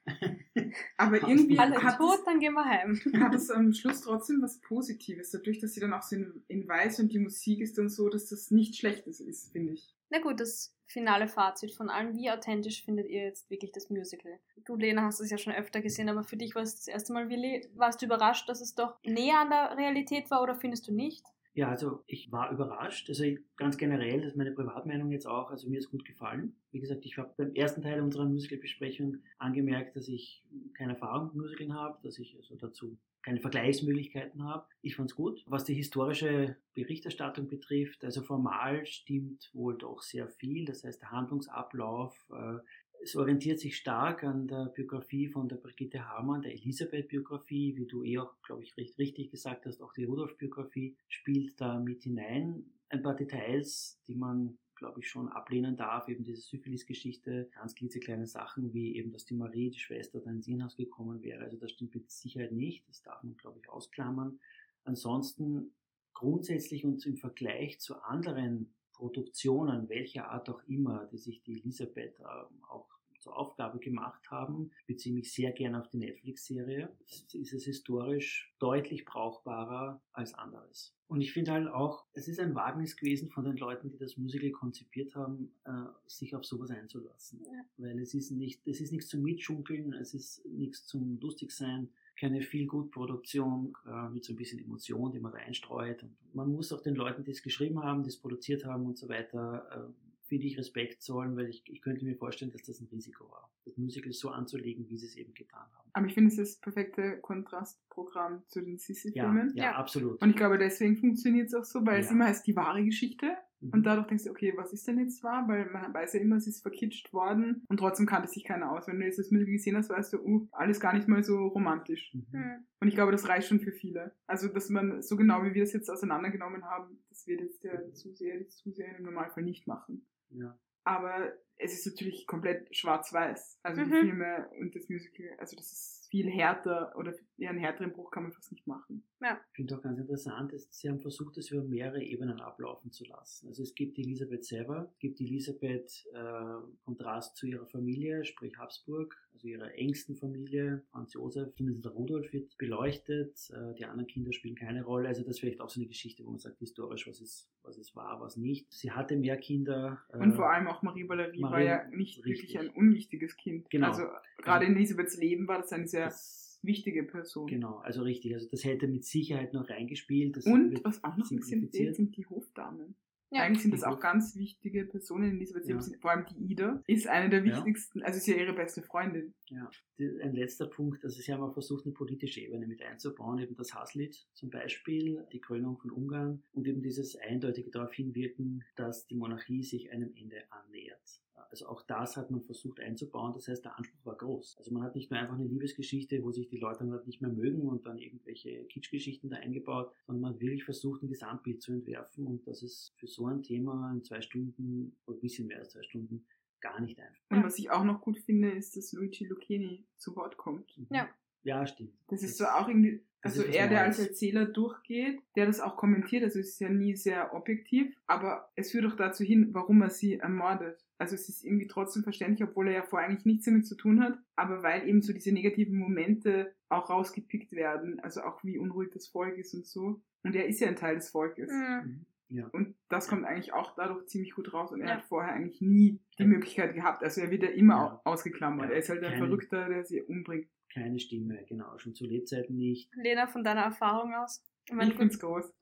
[0.55, 0.65] Ja.
[0.99, 3.01] Aber irgendwie Alle hat tot, es, dann gehen wir heim.
[3.21, 5.31] hat es am Schluss trotzdem was Positives.
[5.31, 8.09] Dadurch, dass sie dann auch so in, in weiß und die Musik ist dann so,
[8.09, 9.95] dass das nichts Schlechtes ist, finde ich.
[10.11, 12.15] Na gut, das finale Fazit von allem.
[12.15, 14.39] Wie authentisch findet ihr jetzt wirklich das Musical?
[14.65, 17.13] Du, Lena, hast es ja schon öfter gesehen, aber für dich war es das erste
[17.13, 17.69] Mal, Willi.
[17.75, 21.25] Warst du überrascht, dass es doch näher an der Realität war oder findest du nicht?
[21.55, 23.09] Ja, also ich war überrascht.
[23.09, 23.25] Also
[23.57, 25.51] ganz generell, das ist meine Privatmeinung jetzt auch.
[25.51, 26.57] Also mir ist gut gefallen.
[26.73, 30.45] Wie gesagt, ich habe beim ersten Teil unserer Musical-Besprechung angemerkt, dass ich
[30.77, 34.67] keine Erfahrung mit Musicalen habe, dass ich also dazu keine Vergleichsmöglichkeiten habe.
[34.83, 35.43] Ich fand's gut.
[35.47, 40.67] Was die historische Berichterstattung betrifft, also formal stimmt wohl doch sehr viel.
[40.67, 42.59] Das heißt, der Handlungsablauf, äh,
[43.05, 48.03] es orientiert sich stark an der Biografie von der Brigitte Hamann, der Elisabeth-Biografie, wie du
[48.03, 52.65] eh auch, glaube ich, recht richtig gesagt hast, auch die Rudolf-Biografie spielt da mit hinein.
[52.89, 58.27] Ein paar Details, die man, glaube ich, schon ablehnen darf, eben diese Syphilis-Geschichte, ganz klitzekleine
[58.27, 61.45] Sachen, wie eben, dass die Marie, die Schwester, da ins Irrenhaus gekommen wäre.
[61.45, 64.41] Also das stimmt mit Sicherheit nicht, das darf man, glaube ich, ausklammern.
[64.85, 65.75] Ansonsten
[66.15, 72.19] grundsätzlich und im Vergleich zu anderen Produktionen, welcher Art auch immer, die sich die Elisabeth
[72.21, 72.94] ähm, auch
[73.25, 76.95] zur Aufgabe gemacht haben, beziehe mich sehr gern auf die Netflix-Serie,
[77.33, 80.95] ist es historisch deutlich brauchbarer als anderes.
[81.07, 84.16] Und ich finde halt auch, es ist ein Wagnis gewesen von den Leuten, die das
[84.16, 85.70] Musical konzipiert haben, äh,
[86.07, 87.41] sich auf sowas einzulassen.
[87.45, 87.64] Ja.
[87.79, 92.43] Weil es ist nicht, es ist nichts zum Mitschunkeln, es ist nichts zum Lustigsein, keine
[92.43, 96.03] Feel-Good-Produktion äh, mit so ein bisschen Emotion, die man da einstreut.
[96.03, 98.99] Und man muss auch den Leuten, die es geschrieben haben, die es produziert haben und
[98.99, 100.05] so weiter, äh,
[100.35, 103.49] finde ich Respekt zollen, weil ich, ich könnte mir vorstellen, dass das ein Risiko war,
[103.64, 105.89] das Musical so anzulegen, wie sie es eben getan haben.
[105.93, 109.53] Aber ich finde, es ist das perfekte Kontrastprogramm zu den Ja, Sissi-Filmen.
[109.55, 109.74] ja, Ja.
[109.76, 110.20] absolut.
[110.20, 112.12] Und ich glaube, deswegen funktioniert es auch so, weil es Ja.
[112.12, 113.37] immer heißt die wahre Geschichte.
[113.61, 113.70] Mhm.
[113.70, 115.47] Und dadurch denkst du, okay, was ist denn jetzt wahr?
[115.49, 118.87] Weil man weiß ja immer, es ist verkitscht worden und trotzdem kannte sich keiner aus.
[118.89, 121.47] Wenn du jetzt das Musical gesehen hast, weißt du, uh, alles gar nicht mal so
[121.47, 122.12] romantisch.
[122.12, 122.26] Mhm.
[122.32, 122.64] Hm.
[122.80, 124.12] Und ich glaube, das reicht schon für viele.
[124.26, 127.95] Also, dass man so genau, wie wir es jetzt auseinandergenommen haben, das wird jetzt der
[127.95, 130.05] Zuseher, die Zuseher im Normalfall nicht machen.
[130.35, 130.59] Ja.
[130.85, 133.61] Aber es ist natürlich komplett schwarz-weiß.
[133.62, 134.01] Also die Mhm.
[134.01, 138.24] Filme und das Musical, also das ist viel härter oder ja, einen härteren Bruch kann
[138.24, 139.03] man fast nicht machen.
[139.20, 143.05] Ich finde auch ganz interessant, dass sie haben versucht, das über mehrere Ebenen ablaufen zu
[143.07, 143.49] lassen.
[143.49, 148.24] Also es gibt die Elisabeth selber, es gibt die Elisabeth äh, Kontrast zu ihrer Familie,
[148.24, 153.87] sprich Habsburg, also ihrer engsten Familie, Franz Josef, zumindest der Rudolf wird beleuchtet, äh, die
[153.87, 155.09] anderen Kinder spielen keine Rolle.
[155.09, 157.78] Also das ist vielleicht auch so eine Geschichte, wo man sagt, historisch, was es, was
[157.78, 158.70] es war, was nicht.
[158.72, 160.03] Sie hatte mehr Kinder.
[160.12, 162.55] äh, Und vor allem auch Marie Valerie war ja nicht richtig.
[162.55, 163.70] wirklich ein unwichtiges Kind.
[163.70, 163.89] Genau.
[163.89, 164.05] Also
[164.39, 167.47] gerade in Elisabeths Leben war das eine sehr das, wichtige Person.
[167.47, 168.35] Genau, also richtig.
[168.35, 170.37] Also das hätte mit Sicherheit noch reingespielt.
[170.37, 171.85] Das Und was auch noch ein bisschen simplifiziert.
[171.85, 172.95] fehlt, sind die Hofdamen.
[173.31, 173.43] Ja.
[173.43, 175.81] Eigentlich sind das auch ganz wichtige Personen in Elisabeths Leben.
[175.81, 175.99] Ja.
[176.01, 177.57] Vor allem die Ida ist eine der Ja.
[177.57, 179.35] wichtigsten, also ist ja ihre beste Freundin.
[179.49, 183.57] Ja, ein letzter Punkt, also Sie haben auch versucht, eine politische Ebene mit einzubauen, eben
[183.57, 189.07] das Hasslied zum Beispiel, die Krönung von Ungarn und eben dieses eindeutige darauf hinwirken, dass
[189.07, 191.21] die Monarchie sich einem Ende annähert.
[191.51, 194.57] Also auch das hat man versucht einzubauen, das heißt, der Anspruch war groß.
[194.59, 197.20] Also man hat nicht nur einfach eine Liebesgeschichte, wo sich die Leute dann halt nicht
[197.20, 201.62] mehr mögen und dann irgendwelche Kitschgeschichten da eingebaut, sondern man hat wirklich versucht, ein Gesamtbild
[201.62, 205.47] zu entwerfen und das ist für so ein Thema in zwei Stunden oder ein bisschen
[205.47, 206.26] mehr als zwei Stunden
[206.61, 207.22] gar nicht einfach.
[207.30, 210.76] Und was ich auch noch gut finde, ist, dass Luigi Lucchini zu Wort kommt.
[210.78, 210.87] Mhm.
[210.91, 211.09] Ja.
[211.45, 211.93] Ja, stimmt.
[212.09, 213.99] Das ist so auch irgendwie, das also ist was er, der als.
[213.99, 218.70] Erzähler durchgeht, der das auch kommentiert, also es ist ja nie sehr objektiv, aber es
[218.70, 220.85] führt auch dazu hin, warum er sie ermordet.
[220.99, 224.01] Also es ist irgendwie trotzdem verständlich, obwohl er ja vorher eigentlich nichts damit zu tun
[224.01, 228.91] hat, aber weil eben so diese negativen Momente auch rausgepickt werden, also auch wie unruhig
[228.93, 230.01] das Volk ist und so.
[230.22, 231.51] Und er ist ja ein Teil des Volkes.
[231.51, 231.83] Mhm.
[231.85, 232.07] Mhm.
[232.31, 232.47] Ja.
[232.53, 234.72] Und das kommt eigentlich auch dadurch ziemlich gut raus.
[234.72, 234.95] Und er Ja.
[234.97, 236.25] hat vorher eigentlich nie die.
[236.25, 237.03] Möglichkeit gehabt.
[237.05, 238.01] Also er wird ja immer Ja.
[238.05, 238.68] au- ausgeklammert.
[238.70, 238.72] Ja.
[238.72, 240.49] Er ist halt ein Keine- Verrückter, der sie umbringt.
[240.75, 241.79] Keine Stimme, genau.
[241.79, 242.91] Schon zu Lebzeiten nicht.
[242.97, 244.43] Lena, von deiner Erfahrung aus?
[244.66, 245.55] Ich meine, Ich find's groß.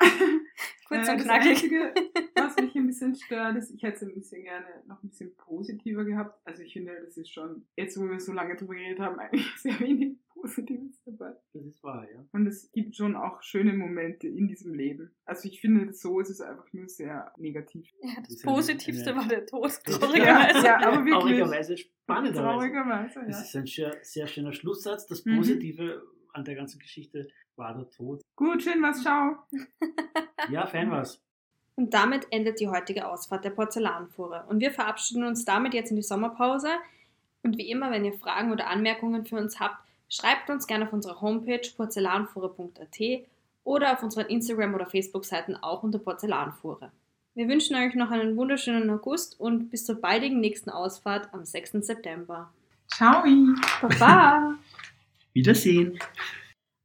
[0.88, 1.48] kurz Äh, und das knackig.
[1.50, 1.94] Einzige,
[2.34, 5.34] was mich ein bisschen stört, ist, ich hätte es ein bisschen gerne noch ein bisschen
[5.36, 6.40] positiver gehabt.
[6.44, 9.46] Also ich finde, das ist schon, jetzt wo wir so lange drüber geredet haben, eigentlich
[9.56, 11.32] sehr wenig Positives dabei.
[11.52, 12.24] Das ist wahr, ja.
[12.32, 15.10] Und es gibt schon auch schöne Momente in diesem Leben.
[15.24, 17.90] Also ich finde, so ist es einfach nur sehr negativ.
[18.02, 20.66] Ja, Das das Positivste eine- war der Tod, Ja, traurigerweise.
[20.66, 21.12] ja, aber wirklich.
[21.14, 22.40] Traurigerweise, spannenderweise.
[22.42, 23.42] Traurigerweise, Das ja.
[23.42, 25.06] ist ein sehr, sehr schöner Schlusssatz.
[25.06, 25.36] Das Mhm.
[25.38, 27.26] Positive an der ganzen Geschichte
[27.58, 28.22] war der Tod.
[28.36, 29.36] Gut, schön was, ciao.
[30.50, 31.20] Ja, fein war's.
[31.74, 34.44] Und damit endet die heutige Ausfahrt der Porzellanfuhre.
[34.48, 36.70] Und wir verabschieden uns damit jetzt in die Sommerpause.
[37.42, 39.76] Und wie immer, wenn ihr Fragen oder Anmerkungen für uns habt,
[40.08, 43.26] schreibt uns gerne auf unserer Homepage porzellanfuhre.at
[43.64, 46.90] oder auf unseren Instagram- oder Facebook-Seiten auch unter Porzellanfuhre.
[47.34, 51.72] Wir wünschen euch noch einen wunderschönen August und bis zur baldigen nächsten Ausfahrt am 6.
[51.86, 52.52] September.
[52.88, 53.22] Ciao.
[53.82, 54.54] Baba!
[55.32, 55.98] Wiedersehen.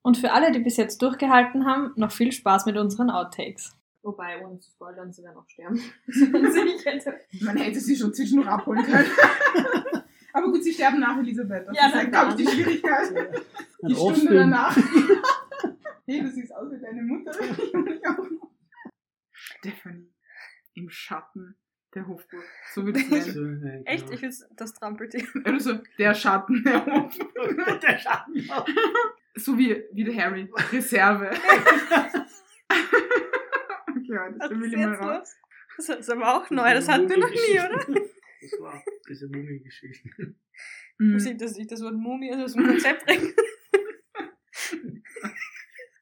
[0.03, 3.75] Und für alle, die bis jetzt durchgehalten haben, noch viel Spaß mit unseren Outtakes.
[4.03, 5.81] Wobei, ohne zu spoilern, sie werden auch sterben.
[6.07, 7.19] ich hätte.
[7.41, 9.07] Man hätte sie schon zwischendurch abholen können.
[10.33, 11.67] Aber gut, sie sterben nach Elisabeth.
[11.67, 13.15] Das Ja, ist halt, glaube ich, die Schwierigkeit.
[13.15, 14.51] Ein Die Stunde Offenfilm.
[14.51, 14.75] danach.
[16.05, 17.31] hey, du siehst aus wie deine Mutter.
[19.31, 20.11] Stephanie.
[20.73, 21.55] Im Schatten
[21.93, 22.43] der Hofburg.
[22.73, 23.61] So ich es nennen.
[23.63, 23.83] Ja, genau.
[23.85, 24.09] Echt?
[24.09, 25.23] Ich will das Trampeltier.
[25.45, 27.81] Oder so, der Schatten der Hofburg.
[27.81, 28.49] der Schatten.
[29.35, 30.47] So wie, wie der Harry.
[30.71, 31.31] Reserve.
[32.69, 35.35] okay, ist der Willi mal raus.
[35.77, 37.79] Das ist aber auch neu, das hatten wir noch nie, oder?
[38.41, 40.35] Das war diese Mumie-Geschichte.
[40.99, 41.13] Mhm.
[41.13, 43.33] Muss ich, dass ich das Wort Mumie also aus dem Konzept bringe?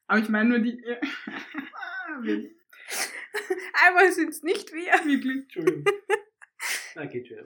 [0.06, 0.78] Aber ich meine nur die.
[3.86, 4.92] Einmal sind es nicht wir.
[5.10, 5.44] Wirklich.
[5.44, 5.84] Entschuldigung.
[6.94, 7.38] Na, geht schon.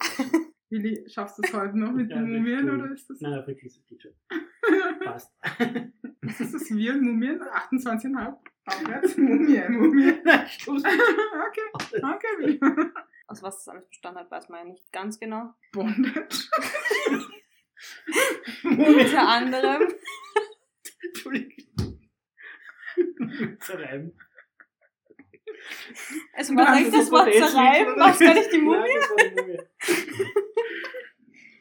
[0.71, 3.21] Willi, schaffst du es heute noch mit Ja, den Mumien oder ist das.
[3.21, 4.13] Nein, wirklich, das geht schon.
[5.07, 5.33] Passt.
[6.41, 7.41] ist das wir Mumien?
[7.41, 8.37] 28,5?
[8.67, 9.17] Aufwärts?
[9.17, 10.11] Mumie, Mumie.
[10.11, 11.67] Okay,
[12.03, 12.61] okay.
[13.29, 15.55] Aus was das alles bestanden hat, weiß man ja nicht ganz genau.
[15.73, 16.49] Bondage.
[18.65, 19.95] Unter anderem.
[21.03, 22.01] Entschuldigung.
[23.61, 24.19] Zerreiben.
[26.35, 27.95] Also was hast heißt das Wort zerreiben?
[27.97, 28.79] Was gar nicht die Mumie?
[28.79, 29.59] Nein, das war die Mumie.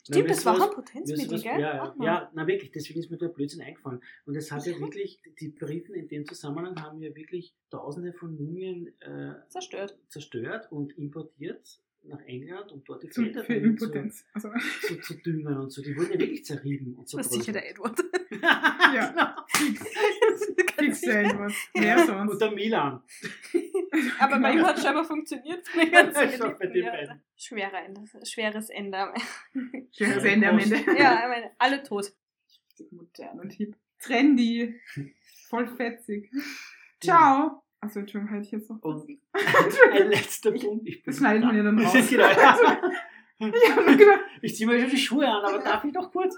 [0.08, 1.54] Stimmt, das war ein Potenzmittel, gell?
[1.54, 4.02] Ja, ja, Ach, ja, na wirklich, deswegen ist mir der Blödsinn eingefallen.
[4.26, 8.36] Und es hat ja wirklich, die Briten in dem Zusammenhang haben ja wirklich tausende von
[8.36, 9.98] Mumien äh, Zerstört.
[10.08, 14.26] zerstört und importiert nach England, um dort die Felder für zu, Impotenz.
[14.34, 14.50] Also,
[14.82, 15.82] zu, zu düngen und so.
[15.82, 17.70] Die wurden ja wirklich zerrieben und Das ist sicher der.
[17.72, 18.00] Edward.
[18.42, 19.80] ja, fix.
[19.80, 21.34] Fix Ganz der sicher.
[21.34, 21.54] etwas.
[21.74, 22.32] Wer sonst?
[22.34, 23.04] Und der Milan.
[24.20, 25.66] Aber bei ihm hat es scheinbar funktioniert.
[25.92, 26.56] Ja, sicher.
[26.60, 27.22] bei den beiden.
[27.36, 28.98] Schwerer Ende, schweres Ende.
[28.98, 29.14] am
[29.92, 30.76] Schönes Ende am Ende.
[30.98, 32.14] Ja, ich meine, alle tot.
[32.92, 33.76] Modern und hip.
[34.00, 34.80] Trendy.
[35.50, 36.30] Voll fetzig.
[37.02, 37.65] Ciao.
[37.82, 38.82] Achso, Entschuldigung, hätte ich jetzt noch.
[38.82, 39.08] Und
[39.92, 40.88] ein letzter Punkt.
[40.88, 41.94] Ich Das schneidet man ja dann raus.
[42.10, 42.28] genau.
[43.40, 43.54] Ich
[44.42, 46.38] Ich ziehe mir schon die Schuhe an, aber darf ich noch kurz?